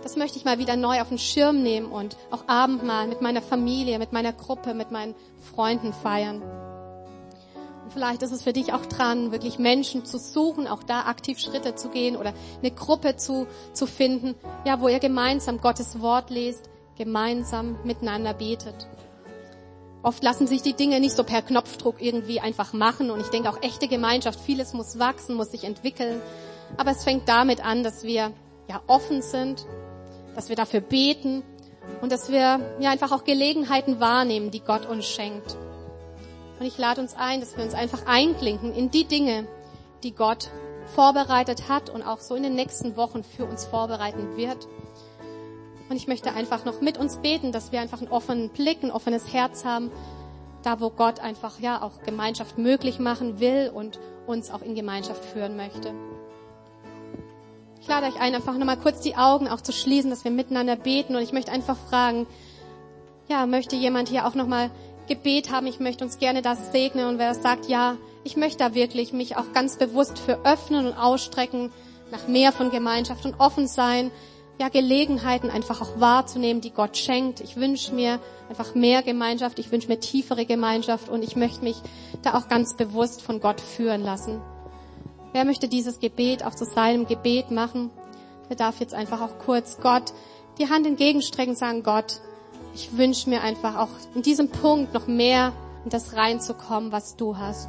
das 0.03 0.17
möchte 0.17 0.39
ich 0.39 0.45
mal 0.45 0.59
wieder 0.59 0.77
neu 0.77 1.01
auf 1.01 1.09
den 1.09 1.19
Schirm 1.19 1.63
nehmen 1.63 1.91
und 1.91 2.17
auch 2.31 2.45
Abendmahl 2.47 3.07
mit 3.07 3.21
meiner 3.21 3.43
Familie, 3.43 3.99
mit 3.99 4.13
meiner 4.13 4.33
Gruppe, 4.33 4.75
mit 4.75 4.91
meinen 4.91 5.15
Freunden 5.55 5.93
feiern. 5.93 6.43
Vielleicht 7.93 8.23
ist 8.23 8.31
es 8.31 8.43
für 8.43 8.53
dich 8.53 8.73
auch 8.73 8.87
dran, 8.87 9.33
wirklich 9.33 9.59
Menschen 9.59 10.05
zu 10.05 10.19
suchen, 10.19 10.69
auch 10.69 10.85
da 10.85 11.03
aktiv 11.03 11.41
Schritte 11.41 11.75
zu 11.75 11.89
gehen 11.89 12.17
oder 12.17 12.33
eine 12.61 12.71
Gruppe 12.71 13.17
zu, 13.17 13.49
zu 13.73 13.87
finden, 13.87 14.37
ja, 14.65 14.81
wo 14.81 14.87
ihr 14.89 15.01
gemeinsam 15.01 15.61
Gottes 15.61 16.01
Wort 16.01 16.31
lest, 16.31 16.71
gemeinsam 16.97 17.79
miteinander 17.83 18.33
betet. 18.33 18.89
Oft 20.03 20.23
lassen 20.23 20.47
sich 20.47 20.63
die 20.63 20.75
Dinge 20.75 21.01
nicht 21.01 21.17
so 21.17 21.25
per 21.25 21.43
Knopfdruck 21.43 22.01
irgendwie 22.01 22.41
einfach 22.41 22.73
machen 22.73 23.11
und 23.11 23.21
ich 23.21 23.29
denke 23.29 23.51
auch 23.51 23.61
echte 23.61 23.89
Gemeinschaft, 23.89 24.39
vieles 24.39 24.73
muss 24.73 24.99
wachsen, 24.99 25.35
muss 25.35 25.51
sich 25.51 25.65
entwickeln. 25.65 26.23
Aber 26.77 26.93
es 26.93 27.03
fängt 27.03 27.29
damit 27.29 27.65
an, 27.65 27.83
dass 27.83 28.05
wir 28.05 28.33
ja 28.69 28.81
offen 28.87 29.21
sind, 29.21 29.67
dass 30.37 30.49
wir 30.49 30.57
dafür 30.57 30.81
beten 30.81 31.43
und 32.01 32.13
dass 32.13 32.31
wir 32.31 32.61
ja 32.79 32.91
einfach 32.91 33.11
auch 33.11 33.25
Gelegenheiten 33.25 33.99
wahrnehmen, 33.99 34.53
die 34.53 34.61
Gott 34.61 34.87
uns 34.87 35.07
schenkt. 35.07 35.57
Und 36.61 36.67
ich 36.67 36.77
lade 36.77 37.01
uns 37.01 37.17
ein, 37.17 37.41
dass 37.41 37.57
wir 37.57 37.65
uns 37.65 37.73
einfach 37.73 38.05
einklinken 38.05 38.75
in 38.75 38.91
die 38.91 39.05
Dinge, 39.05 39.49
die 40.03 40.15
Gott 40.15 40.51
vorbereitet 40.95 41.71
hat 41.71 41.89
und 41.89 42.03
auch 42.03 42.21
so 42.21 42.35
in 42.35 42.43
den 42.43 42.55
nächsten 42.55 42.97
Wochen 42.97 43.25
für 43.25 43.47
uns 43.47 43.65
vorbereiten 43.65 44.37
wird. 44.37 44.69
Und 45.89 45.97
ich 45.97 46.07
möchte 46.07 46.35
einfach 46.35 46.67
noch 46.67 46.83
mit 46.83 46.99
uns 46.99 47.17
beten, 47.17 47.51
dass 47.51 47.73
wir 47.73 47.81
einfach 47.81 48.03
einen 48.03 48.11
offenen 48.11 48.51
Blick, 48.51 48.83
ein 48.83 48.91
offenes 48.91 49.33
Herz 49.33 49.65
haben, 49.65 49.91
da 50.63 50.81
wo 50.81 50.91
Gott 50.91 51.21
einfach 51.21 51.59
ja 51.61 51.81
auch 51.81 52.03
Gemeinschaft 52.03 52.59
möglich 52.59 52.99
machen 52.99 53.41
will 53.41 53.73
und 53.75 53.99
uns 54.27 54.51
auch 54.51 54.61
in 54.61 54.75
Gemeinschaft 54.75 55.25
führen 55.25 55.57
möchte. 55.57 55.95
Ich 57.81 57.89
lade 57.89 58.07
euch 58.07 58.21
ein, 58.21 58.35
einfach 58.35 58.59
nochmal 58.59 58.77
kurz 58.77 59.01
die 59.01 59.17
Augen 59.17 59.49
auch 59.49 59.63
zu 59.63 59.73
schließen, 59.73 60.11
dass 60.11 60.25
wir 60.25 60.31
miteinander 60.31 60.77
beten. 60.77 61.17
Und 61.17 61.23
ich 61.23 61.33
möchte 61.33 61.53
einfach 61.53 61.79
fragen, 61.89 62.27
ja, 63.29 63.47
möchte 63.47 63.77
jemand 63.77 64.11
hier 64.11 64.27
auch 64.27 64.35
nochmal 64.35 64.71
Gebet 65.11 65.51
haben? 65.51 65.67
Ich 65.67 65.81
möchte 65.81 66.05
uns 66.05 66.19
gerne 66.19 66.41
das 66.41 66.71
segnen. 66.71 67.09
Und 67.09 67.19
wer 67.19 67.35
sagt, 67.35 67.67
ja, 67.67 67.97
ich 68.23 68.37
möchte 68.37 68.59
da 68.59 68.75
wirklich 68.75 69.13
mich 69.13 69.37
auch 69.37 69.53
ganz 69.53 69.77
bewusst 69.77 70.21
für 70.21 70.45
öffnen 70.45 70.87
und 70.87 70.95
ausstrecken 70.95 71.73
nach 72.13 72.29
mehr 72.29 72.53
von 72.53 72.71
Gemeinschaft 72.71 73.25
und 73.25 73.41
offen 73.41 73.67
sein, 73.67 74.13
ja, 74.61 74.69
Gelegenheiten 74.69 75.51
einfach 75.51 75.81
auch 75.81 75.99
wahrzunehmen, 75.99 76.61
die 76.61 76.71
Gott 76.71 76.97
schenkt. 76.97 77.41
Ich 77.41 77.57
wünsche 77.57 77.93
mir 77.93 78.21
einfach 78.49 78.75
mehr 78.75 79.03
Gemeinschaft, 79.03 79.59
ich 79.59 79.73
wünsche 79.73 79.89
mir 79.89 79.99
tiefere 79.99 80.45
Gemeinschaft 80.45 81.09
und 81.09 81.25
ich 81.25 81.35
möchte 81.35 81.65
mich 81.65 81.77
da 82.23 82.39
auch 82.39 82.49
ganz 82.49 82.77
bewusst 82.77 83.21
von 83.21 83.41
Gott 83.41 83.61
führen 83.61 84.03
lassen. 84.03 84.41
Wer 85.33 85.45
möchte 85.45 85.67
dieses 85.67 85.99
Gebet 85.99 86.45
auch 86.45 86.55
zu 86.55 86.67
seinem 86.67 87.07
Gebet 87.07 87.51
machen? 87.51 87.91
Der 88.49 88.57
darf 88.57 88.81
jetzt 88.81 88.95
einfach 88.95 89.21
auch 89.21 89.39
kurz 89.39 89.79
Gott 89.81 90.13
die 90.59 90.69
Hand 90.69 90.87
entgegenstrecken 90.87 91.57
sagen, 91.57 91.83
Gott, 91.83 92.21
ich 92.75 92.97
wünsche 92.97 93.29
mir 93.29 93.43
einfach 93.43 93.77
auch 93.77 93.89
in 94.15 94.23
diesem 94.23 94.49
Punkt 94.49 94.95
noch 94.95 95.07
mehr 95.07 95.53
in 95.85 95.91
das 95.91 96.15
reinzukommen, 96.15 96.93
was 96.93 97.17
du 97.17 97.37
hast. 97.37 97.69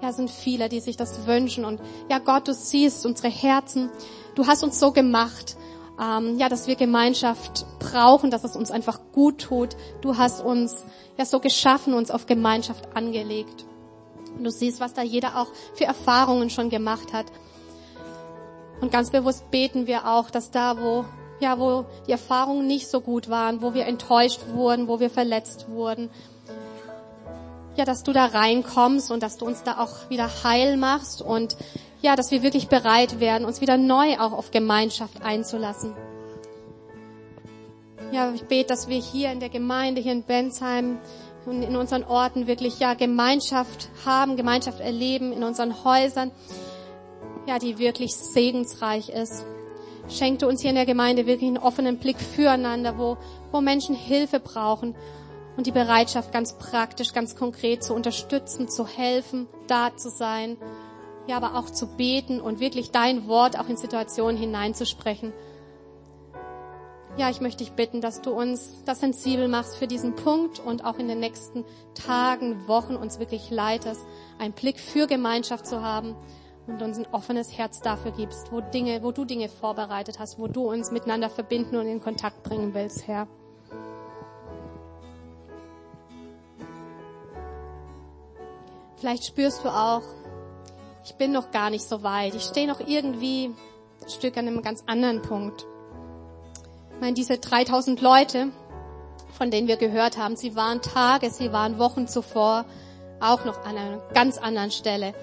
Ja, 0.00 0.12
sind 0.12 0.30
viele, 0.30 0.68
die 0.68 0.80
sich 0.80 0.96
das 0.96 1.26
wünschen 1.26 1.64
und 1.64 1.80
ja, 2.10 2.18
Gott, 2.18 2.48
du 2.48 2.54
siehst 2.54 3.06
unsere 3.06 3.28
Herzen. 3.28 3.90
Du 4.34 4.46
hast 4.46 4.64
uns 4.64 4.80
so 4.80 4.90
gemacht, 4.90 5.56
ähm, 6.00 6.38
ja, 6.38 6.48
dass 6.48 6.66
wir 6.66 6.74
Gemeinschaft 6.74 7.66
brauchen, 7.78 8.30
dass 8.30 8.44
es 8.44 8.56
uns 8.56 8.70
einfach 8.70 9.00
gut 9.12 9.42
tut. 9.42 9.76
Du 10.00 10.16
hast 10.16 10.42
uns 10.42 10.84
ja 11.16 11.24
so 11.24 11.38
geschaffen, 11.38 11.94
uns 11.94 12.10
auf 12.10 12.26
Gemeinschaft 12.26 12.96
angelegt. 12.96 13.64
Und 14.36 14.44
du 14.44 14.50
siehst, 14.50 14.80
was 14.80 14.94
da 14.94 15.02
jeder 15.02 15.36
auch 15.36 15.48
für 15.74 15.84
Erfahrungen 15.84 16.50
schon 16.50 16.70
gemacht 16.70 17.12
hat. 17.12 17.26
Und 18.80 18.90
ganz 18.90 19.10
bewusst 19.10 19.48
beten 19.52 19.86
wir 19.86 20.08
auch, 20.08 20.30
dass 20.30 20.50
da, 20.50 20.76
wo, 20.80 21.04
ja, 21.42 21.58
wo 21.58 21.84
die 22.06 22.12
Erfahrungen 22.12 22.66
nicht 22.66 22.88
so 22.88 23.00
gut 23.00 23.28
waren, 23.28 23.60
wo 23.62 23.74
wir 23.74 23.86
enttäuscht 23.86 24.40
wurden, 24.54 24.88
wo 24.88 25.00
wir 25.00 25.10
verletzt 25.10 25.68
wurden, 25.68 26.10
ja, 27.76 27.84
dass 27.84 28.02
du 28.02 28.12
da 28.12 28.26
reinkommst 28.26 29.10
und 29.10 29.22
dass 29.22 29.36
du 29.36 29.46
uns 29.46 29.62
da 29.62 29.78
auch 29.78 30.10
wieder 30.10 30.30
heil 30.44 30.76
machst 30.76 31.22
und 31.22 31.56
ja, 32.00 32.16
dass 32.16 32.30
wir 32.30 32.42
wirklich 32.42 32.68
bereit 32.68 33.20
werden, 33.20 33.44
uns 33.44 33.60
wieder 33.60 33.76
neu 33.76 34.18
auch 34.18 34.32
auf 34.32 34.50
Gemeinschaft 34.50 35.22
einzulassen. 35.22 35.94
Ja, 38.10 38.30
ich 38.34 38.44
bete, 38.44 38.68
dass 38.68 38.88
wir 38.88 39.00
hier 39.00 39.32
in 39.32 39.40
der 39.40 39.48
Gemeinde, 39.48 40.00
hier 40.00 40.12
in 40.12 40.22
Bensheim, 40.22 40.98
und 41.46 41.62
in 41.62 41.76
unseren 41.76 42.04
Orten 42.04 42.46
wirklich 42.46 42.78
ja 42.78 42.94
Gemeinschaft 42.94 43.88
haben, 44.04 44.36
Gemeinschaft 44.36 44.80
erleben, 44.80 45.32
in 45.32 45.42
unseren 45.42 45.84
Häusern, 45.84 46.30
ja, 47.46 47.58
die 47.58 47.78
wirklich 47.78 48.14
segensreich 48.14 49.08
ist. 49.08 49.44
Schenkte 50.08 50.48
uns 50.48 50.60
hier 50.60 50.70
in 50.70 50.76
der 50.76 50.86
Gemeinde 50.86 51.26
wirklich 51.26 51.48
einen 51.48 51.58
offenen 51.58 51.98
Blick 51.98 52.20
füreinander, 52.20 52.98
wo, 52.98 53.16
wo 53.50 53.60
Menschen 53.60 53.94
Hilfe 53.94 54.40
brauchen 54.40 54.94
und 55.56 55.66
die 55.66 55.72
Bereitschaft 55.72 56.32
ganz 56.32 56.56
praktisch, 56.58 57.12
ganz 57.12 57.36
konkret 57.36 57.84
zu 57.84 57.94
unterstützen, 57.94 58.68
zu 58.68 58.86
helfen, 58.86 59.48
da 59.66 59.96
zu 59.96 60.10
sein, 60.10 60.56
ja, 61.26 61.36
aber 61.36 61.56
auch 61.56 61.70
zu 61.70 61.86
beten 61.86 62.40
und 62.40 62.60
wirklich 62.60 62.90
dein 62.90 63.28
Wort 63.28 63.58
auch 63.58 63.68
in 63.68 63.76
Situationen 63.76 64.36
hineinzusprechen. 64.36 65.32
Ja, 67.18 67.28
ich 67.28 67.42
möchte 67.42 67.62
dich 67.62 67.74
bitten, 67.74 68.00
dass 68.00 68.22
du 68.22 68.30
uns 68.30 68.82
das 68.86 69.00
sensibel 69.00 69.46
machst 69.46 69.76
für 69.76 69.86
diesen 69.86 70.16
Punkt 70.16 70.58
und 70.58 70.84
auch 70.84 70.98
in 70.98 71.08
den 71.08 71.20
nächsten 71.20 71.64
Tagen, 71.94 72.66
Wochen 72.66 72.96
uns 72.96 73.18
wirklich 73.18 73.50
leitest, 73.50 74.00
einen 74.38 74.54
Blick 74.54 74.80
für 74.80 75.06
Gemeinschaft 75.06 75.66
zu 75.66 75.82
haben, 75.82 76.16
und 76.66 76.80
uns 76.82 76.98
ein 76.98 77.06
offenes 77.12 77.56
Herz 77.56 77.80
dafür 77.80 78.12
gibst, 78.12 78.52
wo 78.52 78.60
Dinge, 78.60 79.02
wo 79.02 79.12
du 79.12 79.24
Dinge 79.24 79.48
vorbereitet 79.48 80.18
hast, 80.18 80.38
wo 80.38 80.46
du 80.46 80.70
uns 80.70 80.90
miteinander 80.90 81.28
verbinden 81.28 81.76
und 81.76 81.86
in 81.86 82.00
Kontakt 82.00 82.42
bringen 82.42 82.74
willst, 82.74 83.06
Herr. 83.06 83.26
Vielleicht 88.96 89.24
spürst 89.24 89.64
du 89.64 89.68
auch, 89.68 90.02
ich 91.04 91.14
bin 91.16 91.32
noch 91.32 91.50
gar 91.50 91.70
nicht 91.70 91.82
so 91.82 92.04
weit. 92.04 92.36
Ich 92.36 92.44
stehe 92.44 92.68
noch 92.68 92.78
irgendwie 92.78 93.46
ein 94.00 94.08
Stück 94.08 94.36
an 94.36 94.46
einem 94.46 94.62
ganz 94.62 94.84
anderen 94.86 95.22
Punkt. 95.22 95.66
Ich 96.94 97.00
meine, 97.00 97.14
diese 97.14 97.38
3000 97.38 98.00
Leute, 98.00 98.48
von 99.36 99.50
denen 99.50 99.66
wir 99.66 99.76
gehört 99.76 100.18
haben, 100.18 100.36
sie 100.36 100.54
waren 100.54 100.80
Tage, 100.82 101.30
sie 101.30 101.52
waren 101.52 101.80
Wochen 101.80 102.06
zuvor 102.06 102.64
auch 103.18 103.44
noch 103.44 103.64
an 103.64 103.76
einer 103.76 103.98
ganz 104.14 104.38
anderen 104.38 104.70
Stelle. 104.70 105.14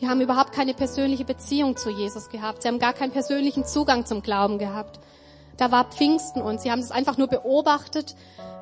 Die 0.00 0.08
haben 0.08 0.20
überhaupt 0.20 0.52
keine 0.52 0.72
persönliche 0.72 1.24
Beziehung 1.24 1.76
zu 1.76 1.90
Jesus 1.90 2.30
gehabt. 2.30 2.62
Sie 2.62 2.68
haben 2.68 2.78
gar 2.78 2.94
keinen 2.94 3.12
persönlichen 3.12 3.66
Zugang 3.66 4.06
zum 4.06 4.22
Glauben 4.22 4.58
gehabt. 4.58 4.98
Da 5.58 5.70
war 5.70 5.84
Pfingsten 5.84 6.40
und 6.40 6.60
sie 6.60 6.70
haben 6.70 6.80
es 6.80 6.90
einfach 6.90 7.18
nur 7.18 7.28
beobachtet. 7.28 8.16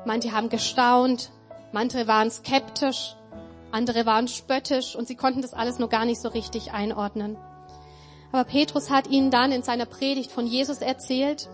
Manche 0.05 0.33
haben 0.33 0.49
gestaunt, 0.49 1.31
manche 1.71 2.07
waren 2.07 2.29
skeptisch, 2.29 3.15
andere 3.71 4.05
waren 4.05 4.27
spöttisch 4.27 4.97
und 4.97 5.07
sie 5.07 5.15
konnten 5.15 5.41
das 5.41 5.53
alles 5.53 5.79
nur 5.79 5.87
gar 5.87 6.03
nicht 6.03 6.19
so 6.19 6.27
richtig 6.27 6.73
einordnen. 6.73 7.37
Aber 8.33 8.43
Petrus 8.43 8.89
hat 8.89 9.07
ihnen 9.07 9.31
dann 9.31 9.53
in 9.53 9.63
seiner 9.63 9.85
Predigt 9.85 10.31
von 10.31 10.45
Jesus 10.45 10.79
erzählt. 10.79 11.47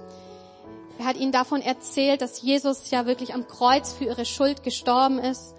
Er 0.98 1.06
hat 1.06 1.18
ihnen 1.18 1.32
davon 1.32 1.62
erzählt, 1.62 2.22
dass 2.22 2.42
Jesus 2.42 2.90
ja 2.90 3.06
wirklich 3.06 3.36
am 3.36 3.48
Kreuz 3.48 3.94
für 3.94 4.06
ihre 4.06 4.26
Schuld 4.26 4.64
gestorben 4.64 5.20
ist, 5.20 5.56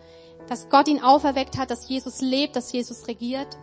dass 0.48 0.68
Gott 0.68 0.88
ihn 0.88 1.02
auferweckt 1.02 1.58
hat, 1.58 1.70
dass 1.70 1.88
Jesus 1.88 2.20
lebt, 2.20 2.56
dass 2.56 2.72
Jesus 2.72 3.06
regiert. 3.06 3.56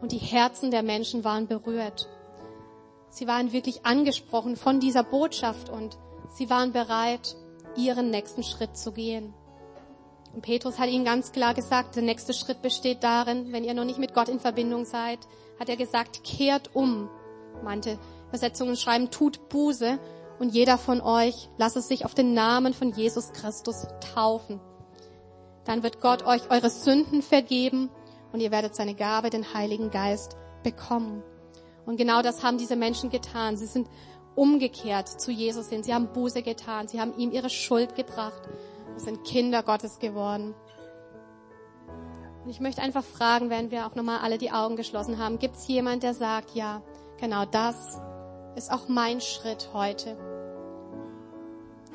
Und 0.00 0.12
die 0.12 0.18
Herzen 0.18 0.70
der 0.70 0.82
Menschen 0.82 1.24
waren 1.24 1.46
berührt. 1.46 2.08
Sie 3.10 3.26
waren 3.26 3.52
wirklich 3.52 3.84
angesprochen 3.84 4.56
von 4.56 4.80
dieser 4.80 5.02
Botschaft 5.02 5.70
und 5.70 5.98
sie 6.28 6.50
waren 6.50 6.72
bereit, 6.72 7.36
ihren 7.76 8.10
nächsten 8.10 8.42
Schritt 8.42 8.76
zu 8.76 8.92
gehen. 8.92 9.34
Und 10.34 10.42
Petrus 10.42 10.78
hat 10.78 10.88
ihnen 10.88 11.04
ganz 11.04 11.32
klar 11.32 11.54
gesagt, 11.54 11.96
der 11.96 12.02
nächste 12.02 12.34
Schritt 12.34 12.62
besteht 12.62 13.02
darin, 13.02 13.52
wenn 13.52 13.64
ihr 13.64 13.74
noch 13.74 13.84
nicht 13.84 13.98
mit 13.98 14.14
Gott 14.14 14.28
in 14.28 14.40
Verbindung 14.40 14.84
seid, 14.84 15.18
hat 15.58 15.68
er 15.68 15.76
gesagt, 15.76 16.22
kehrt 16.22 16.74
um. 16.74 17.08
Manche 17.64 17.98
Übersetzungen 18.28 18.76
schreiben, 18.76 19.10
tut 19.10 19.48
Buße 19.48 19.98
und 20.38 20.54
jeder 20.54 20.78
von 20.78 21.00
euch 21.00 21.48
lasse 21.56 21.80
sich 21.80 22.04
auf 22.04 22.14
den 22.14 22.34
Namen 22.34 22.74
von 22.74 22.92
Jesus 22.92 23.32
Christus 23.32 23.86
taufen. 24.14 24.60
Dann 25.64 25.82
wird 25.82 26.00
Gott 26.00 26.24
euch 26.24 26.50
eure 26.50 26.70
Sünden 26.70 27.22
vergeben 27.22 27.90
und 28.32 28.40
ihr 28.40 28.50
werdet 28.50 28.74
seine 28.74 28.94
Gabe, 28.94 29.30
den 29.30 29.54
Heiligen 29.54 29.90
Geist, 29.90 30.36
bekommen. 30.62 31.22
Und 31.86 31.96
genau 31.96 32.22
das 32.22 32.42
haben 32.42 32.58
diese 32.58 32.76
Menschen 32.76 33.10
getan. 33.10 33.56
Sie 33.56 33.66
sind 33.66 33.88
umgekehrt 34.34 35.08
zu 35.08 35.30
Jesus 35.30 35.68
hin. 35.68 35.82
Sie 35.82 35.94
haben 35.94 36.12
Buße 36.12 36.42
getan. 36.42 36.88
Sie 36.88 37.00
haben 37.00 37.16
ihm 37.16 37.32
ihre 37.32 37.50
Schuld 37.50 37.94
gebracht 37.94 38.48
wir 38.98 39.04
sind 39.04 39.22
Kinder 39.22 39.62
Gottes 39.62 40.00
geworden. 40.00 40.56
Und 42.42 42.50
ich 42.50 42.58
möchte 42.58 42.82
einfach 42.82 43.04
fragen, 43.04 43.48
während 43.48 43.70
wir 43.70 43.86
auch 43.86 43.94
nochmal 43.94 44.18
alle 44.18 44.38
die 44.38 44.50
Augen 44.50 44.74
geschlossen 44.74 45.18
haben, 45.18 45.38
gibt 45.38 45.54
es 45.54 45.68
jemand, 45.68 46.02
der 46.02 46.14
sagt, 46.14 46.56
ja, 46.56 46.82
genau 47.20 47.44
das 47.44 48.00
ist 48.56 48.72
auch 48.72 48.88
mein 48.88 49.20
Schritt 49.20 49.68
heute. 49.72 50.16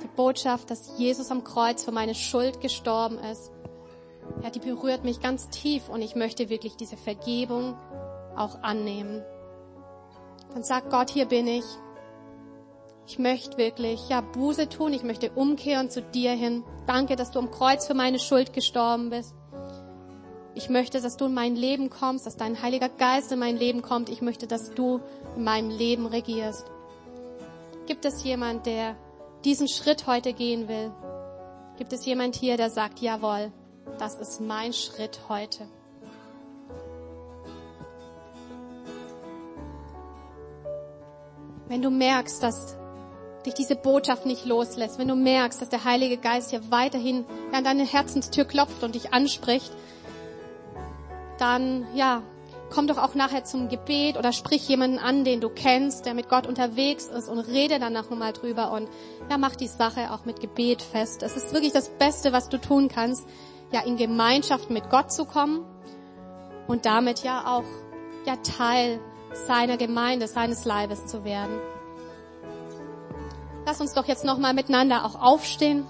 Die 0.01 0.07
Botschaft, 0.15 0.71
dass 0.71 0.97
Jesus 0.97 1.29
am 1.29 1.43
Kreuz 1.43 1.83
für 1.83 1.91
meine 1.91 2.15
Schuld 2.15 2.61
gestorben 2.61 3.17
ist, 3.17 3.51
ja, 4.41 4.49
die 4.49 4.59
berührt 4.59 5.03
mich 5.03 5.21
ganz 5.21 5.49
tief 5.49 5.89
und 5.89 6.01
ich 6.01 6.15
möchte 6.15 6.49
wirklich 6.49 6.75
diese 6.75 6.97
Vergebung 6.97 7.75
auch 8.35 8.61
annehmen. 8.63 9.23
Dann 10.53 10.63
sagt 10.63 10.89
Gott, 10.89 11.09
hier 11.09 11.25
bin 11.25 11.47
ich. 11.47 11.65
Ich 13.05 13.19
möchte 13.19 13.57
wirklich, 13.57 14.07
ja, 14.09 14.21
Buße 14.21 14.69
tun. 14.69 14.93
Ich 14.93 15.03
möchte 15.03 15.31
umkehren 15.31 15.89
zu 15.89 16.01
dir 16.01 16.31
hin. 16.31 16.63
Danke, 16.87 17.15
dass 17.15 17.31
du 17.31 17.39
am 17.39 17.51
Kreuz 17.51 17.85
für 17.85 17.93
meine 17.93 18.19
Schuld 18.19 18.53
gestorben 18.53 19.09
bist. 19.09 19.35
Ich 20.55 20.69
möchte, 20.69 21.01
dass 21.01 21.17
du 21.17 21.25
in 21.25 21.33
mein 21.33 21.55
Leben 21.55 21.89
kommst, 21.89 22.25
dass 22.25 22.37
dein 22.37 22.61
Heiliger 22.61 22.89
Geist 22.89 23.31
in 23.31 23.39
mein 23.39 23.57
Leben 23.57 23.81
kommt. 23.81 24.09
Ich 24.09 24.21
möchte, 24.21 24.47
dass 24.47 24.73
du 24.73 25.01
in 25.35 25.43
meinem 25.43 25.69
Leben 25.69 26.05
regierst. 26.05 26.65
Gibt 27.87 28.05
es 28.05 28.23
jemand, 28.23 28.65
der 28.65 28.95
diesen 29.43 29.67
Schritt 29.67 30.07
heute 30.07 30.33
gehen 30.33 30.67
will? 30.67 30.91
Gibt 31.77 31.91
es 31.91 32.05
jemand 32.05 32.35
hier, 32.35 32.55
der 32.55 32.69
sagt, 32.69 32.99
jawohl, 32.99 33.51
das 33.99 34.15
ist 34.15 34.41
mein 34.41 34.73
Schritt 34.73 35.21
heute? 35.29 35.67
Wenn 41.67 41.81
du 41.81 41.89
merkst, 41.89 42.43
dass 42.43 42.77
dich 43.45 43.53
diese 43.53 43.75
Botschaft 43.75 44.25
nicht 44.25 44.45
loslässt, 44.45 44.99
wenn 44.99 45.07
du 45.07 45.15
merkst, 45.15 45.61
dass 45.61 45.69
der 45.69 45.83
Heilige 45.83 46.17
Geist 46.17 46.51
hier 46.51 46.71
weiterhin 46.71 47.25
an 47.51 47.63
deine 47.63 47.85
Herzenstür 47.85 48.45
klopft 48.45 48.83
und 48.83 48.95
dich 48.95 49.13
anspricht, 49.13 49.71
dann, 51.37 51.87
ja, 51.95 52.21
komm 52.69 52.87
doch 52.87 52.97
auch 52.97 53.15
nachher 53.15 53.43
zum 53.43 53.69
Gebet 53.69 54.17
oder 54.17 54.31
sprich 54.31 54.67
jemanden 54.67 54.97
an, 54.97 55.23
den 55.23 55.41
du 55.41 55.49
kennst, 55.49 56.05
der 56.05 56.13
mit 56.13 56.29
Gott 56.29 56.47
unterwegs 56.47 57.05
ist 57.05 57.29
und 57.29 57.39
rede 57.39 57.79
danach 57.79 58.09
nochmal 58.09 58.33
drüber 58.33 58.71
und 58.71 58.89
ja, 59.29 59.37
mach 59.37 59.55
die 59.55 59.67
Sache 59.67 60.11
auch 60.11 60.25
mit 60.25 60.39
Gebet 60.39 60.81
fest. 60.81 61.21
Es 61.23 61.35
ist 61.35 61.53
wirklich 61.53 61.73
das 61.73 61.89
Beste, 61.89 62.33
was 62.33 62.49
du 62.49 62.59
tun 62.59 62.87
kannst, 62.87 63.27
ja, 63.73 63.81
in 63.81 63.97
Gemeinschaft 63.97 64.69
mit 64.69 64.89
Gott 64.89 65.11
zu 65.11 65.25
kommen 65.25 65.65
und 66.67 66.85
damit 66.85 67.23
ja 67.23 67.43
auch, 67.45 67.65
ja, 68.25 68.35
Teil 68.37 68.99
seiner 69.47 69.77
Gemeinde, 69.77 70.27
seines 70.27 70.63
Leibes 70.63 71.07
zu 71.07 71.25
werden. 71.25 71.59
Lass 73.65 73.81
uns 73.81 73.93
doch 73.93 74.05
jetzt 74.05 74.23
nochmal 74.23 74.53
miteinander 74.53 75.05
auch 75.05 75.19
aufstehen. 75.19 75.85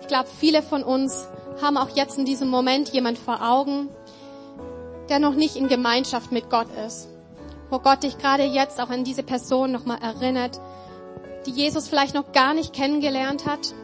Ich 0.00 0.08
glaube, 0.08 0.28
viele 0.28 0.62
von 0.62 0.82
uns 0.82 1.28
haben 1.60 1.76
auch 1.76 1.90
jetzt 1.90 2.18
in 2.18 2.24
diesem 2.24 2.48
Moment 2.48 2.88
jemand 2.88 3.18
vor 3.18 3.42
Augen, 3.42 3.88
der 5.08 5.18
noch 5.18 5.34
nicht 5.34 5.56
in 5.56 5.68
Gemeinschaft 5.68 6.32
mit 6.32 6.48
Gott 6.48 6.68
ist. 6.86 7.08
Wo 7.68 7.78
Gott 7.78 8.02
dich 8.02 8.18
gerade 8.18 8.44
jetzt 8.44 8.80
auch 8.80 8.90
an 8.90 9.04
diese 9.04 9.22
Person 9.22 9.72
nochmal 9.72 9.98
erinnert, 10.02 10.58
die 11.46 11.50
Jesus 11.50 11.88
vielleicht 11.88 12.14
noch 12.14 12.32
gar 12.32 12.54
nicht 12.54 12.72
kennengelernt 12.72 13.46
hat 13.46 13.74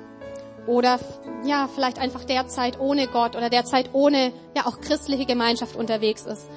oder 0.68 1.00
ja, 1.44 1.68
vielleicht 1.72 1.98
einfach 1.98 2.24
derzeit 2.24 2.78
ohne 2.78 3.08
Gott 3.08 3.34
oder 3.34 3.50
derzeit 3.50 3.90
ohne 3.94 4.32
ja 4.54 4.66
auch 4.66 4.80
christliche 4.80 5.24
Gemeinschaft 5.24 5.74
unterwegs 5.74 6.26
ist. 6.26 6.48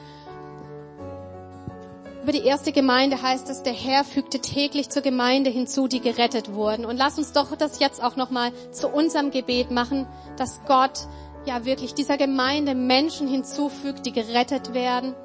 Über 2.21 2.33
die 2.33 2.45
erste 2.45 2.71
Gemeinde 2.71 3.19
heißt 3.19 3.49
es, 3.49 3.63
der 3.63 3.73
Herr 3.73 4.03
fügte 4.03 4.39
täglich 4.39 4.89
zur 4.89 5.01
Gemeinde 5.01 5.49
hinzu, 5.49 5.87
die 5.87 6.01
gerettet 6.01 6.53
wurden. 6.53 6.85
Und 6.85 6.97
lass 6.97 7.17
uns 7.17 7.31
doch 7.31 7.55
das 7.55 7.79
jetzt 7.79 8.03
auch 8.03 8.15
nochmal 8.15 8.51
zu 8.71 8.89
unserem 8.89 9.31
Gebet 9.31 9.71
machen, 9.71 10.05
dass 10.37 10.61
Gott 10.67 11.07
ja 11.45 11.65
wirklich 11.65 11.95
dieser 11.95 12.17
Gemeinde 12.17 12.75
Menschen 12.75 13.27
hinzufügt, 13.27 14.05
die 14.05 14.11
gerettet 14.11 14.75
werden. 14.75 15.15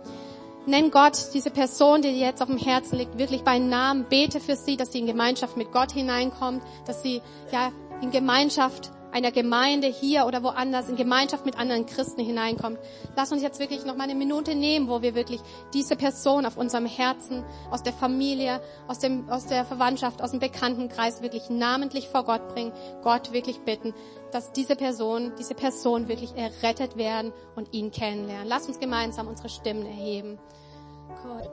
Nenn 0.65 0.91
Gott 0.91 1.19
diese 1.35 1.51
Person, 1.51 2.01
die 2.01 2.13
dir 2.13 2.27
jetzt 2.27 2.41
auf 2.41 2.49
dem 2.49 2.59
Herzen 2.59 2.97
liegt, 2.97 3.19
wirklich 3.19 3.45
bei 3.45 3.59
Namen. 3.59 4.07
Bete 4.09 4.41
für 4.41 4.57
sie, 4.57 4.79
dass 4.79 4.91
sie 4.91 5.01
in 5.01 5.07
Gemeinschaft 5.07 5.59
mit 5.59 5.73
Gott 5.73 5.93
hineinkommt, 5.93 6.63
dass 6.87 7.03
sie 7.03 7.21
ja 7.53 7.71
in 8.01 8.11
Gemeinschaft 8.11 8.91
einer 9.17 9.33
Gemeinde 9.33 9.87
hier 9.87 10.27
oder 10.27 10.43
woanders 10.43 10.91
in 10.91 10.97
Gemeinschaft 10.97 11.47
mit 11.47 11.59
anderen 11.59 11.87
Christen 11.87 12.23
hineinkommt. 12.23 12.79
Lass 13.17 13.33
uns 13.33 13.41
jetzt 13.41 13.59
wirklich 13.59 13.87
noch 13.87 13.97
mal 13.97 14.05
eine 14.05 14.15
Minute 14.15 14.55
nehmen, 14.55 14.89
wo 14.89 15.01
wir 15.01 15.15
wirklich 15.15 15.41
diese 15.73 15.97
Person 15.97 16.45
auf 16.45 16.59
unserem 16.59 16.85
Herzen, 16.85 17.43
aus 17.71 17.83
der 17.83 17.95
Familie, 17.95 18.61
aus, 18.89 18.99
dem, 18.99 19.31
aus 19.31 19.47
der 19.47 19.65
Verwandtschaft, 19.65 20.21
aus 20.21 20.33
dem 20.33 20.41
Bekanntenkreis 20.41 21.23
wirklich 21.23 21.49
namentlich 21.49 22.09
vor 22.09 22.25
Gott 22.25 22.47
bringen, 22.49 22.73
Gott 23.03 23.33
wirklich 23.33 23.61
bitten, 23.61 23.95
dass 24.33 24.53
diese 24.53 24.77
Person, 24.77 25.33
diese 25.39 25.55
Person 25.55 26.09
wirklich 26.09 26.37
errettet 26.37 26.99
werden 26.99 27.33
und 27.55 27.73
ihn 27.73 27.91
kennenlernen. 27.91 28.49
Lass 28.49 28.69
uns 28.69 28.79
gemeinsam 28.79 29.29
unsere 29.29 29.49
Stimmen 29.49 29.87
erheben. 29.87 30.39
Gott, 31.23 31.51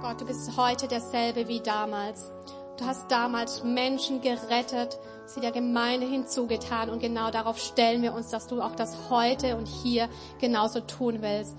Gott 0.00 0.20
du 0.20 0.24
bist 0.24 0.56
heute 0.56 0.86
derselbe 0.86 1.48
wie 1.48 1.60
damals. 1.60 2.30
Du 2.78 2.86
hast 2.86 3.10
damals 3.10 3.64
Menschen 3.64 4.20
gerettet, 4.20 4.98
sie 5.34 5.40
der 5.40 5.52
Gemeinde 5.52 6.06
hinzugetan. 6.06 6.90
Und 6.90 7.00
genau 7.00 7.30
darauf 7.30 7.58
stellen 7.58 8.02
wir 8.02 8.14
uns, 8.14 8.28
dass 8.28 8.46
du 8.46 8.60
auch 8.60 8.74
das 8.74 9.10
heute 9.10 9.56
und 9.56 9.66
hier 9.66 10.08
genauso 10.40 10.80
tun 10.80 11.18
willst. 11.20 11.56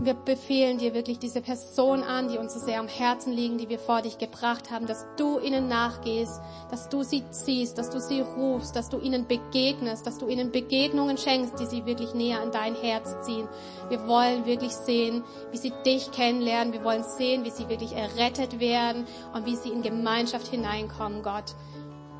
Wir 0.00 0.14
befehlen 0.14 0.78
dir 0.78 0.94
wirklich 0.94 1.18
diese 1.18 1.40
Person 1.40 2.04
an, 2.04 2.28
die 2.28 2.38
uns 2.38 2.54
so 2.54 2.60
sehr 2.60 2.78
am 2.78 2.86
Herzen 2.86 3.32
liegen, 3.32 3.58
die 3.58 3.68
wir 3.68 3.80
vor 3.80 4.00
dich 4.00 4.18
gebracht 4.18 4.70
haben, 4.70 4.86
dass 4.86 5.04
du 5.16 5.40
ihnen 5.40 5.66
nachgehst, 5.66 6.40
dass 6.70 6.88
du 6.88 7.02
sie 7.02 7.28
ziehst, 7.32 7.78
dass 7.78 7.90
du 7.90 8.00
sie 8.00 8.20
rufst, 8.20 8.76
dass 8.76 8.90
du 8.90 9.00
ihnen 9.00 9.26
begegnest, 9.26 10.06
dass 10.06 10.18
du 10.18 10.28
ihnen 10.28 10.52
Begegnungen 10.52 11.18
schenkst, 11.18 11.58
die 11.58 11.66
sie 11.66 11.84
wirklich 11.84 12.14
näher 12.14 12.40
an 12.40 12.52
dein 12.52 12.76
Herz 12.76 13.26
ziehen. 13.26 13.48
Wir 13.88 14.06
wollen 14.06 14.46
wirklich 14.46 14.70
sehen, 14.70 15.24
wie 15.50 15.56
sie 15.56 15.72
dich 15.84 16.12
kennenlernen. 16.12 16.72
Wir 16.72 16.84
wollen 16.84 17.02
sehen, 17.02 17.44
wie 17.44 17.50
sie 17.50 17.68
wirklich 17.68 17.90
errettet 17.90 18.60
werden 18.60 19.04
und 19.34 19.46
wie 19.46 19.56
sie 19.56 19.70
in 19.70 19.82
Gemeinschaft 19.82 20.46
hineinkommen, 20.46 21.24
Gott. 21.24 21.56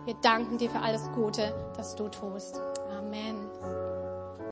Wir 0.08 0.14
danken 0.22 0.56
dir 0.56 0.70
für 0.70 0.80
alles 0.80 1.12
Gute, 1.12 1.52
das 1.76 1.94
du 1.94 2.08
tust. 2.08 2.62
Amen. 2.96 3.47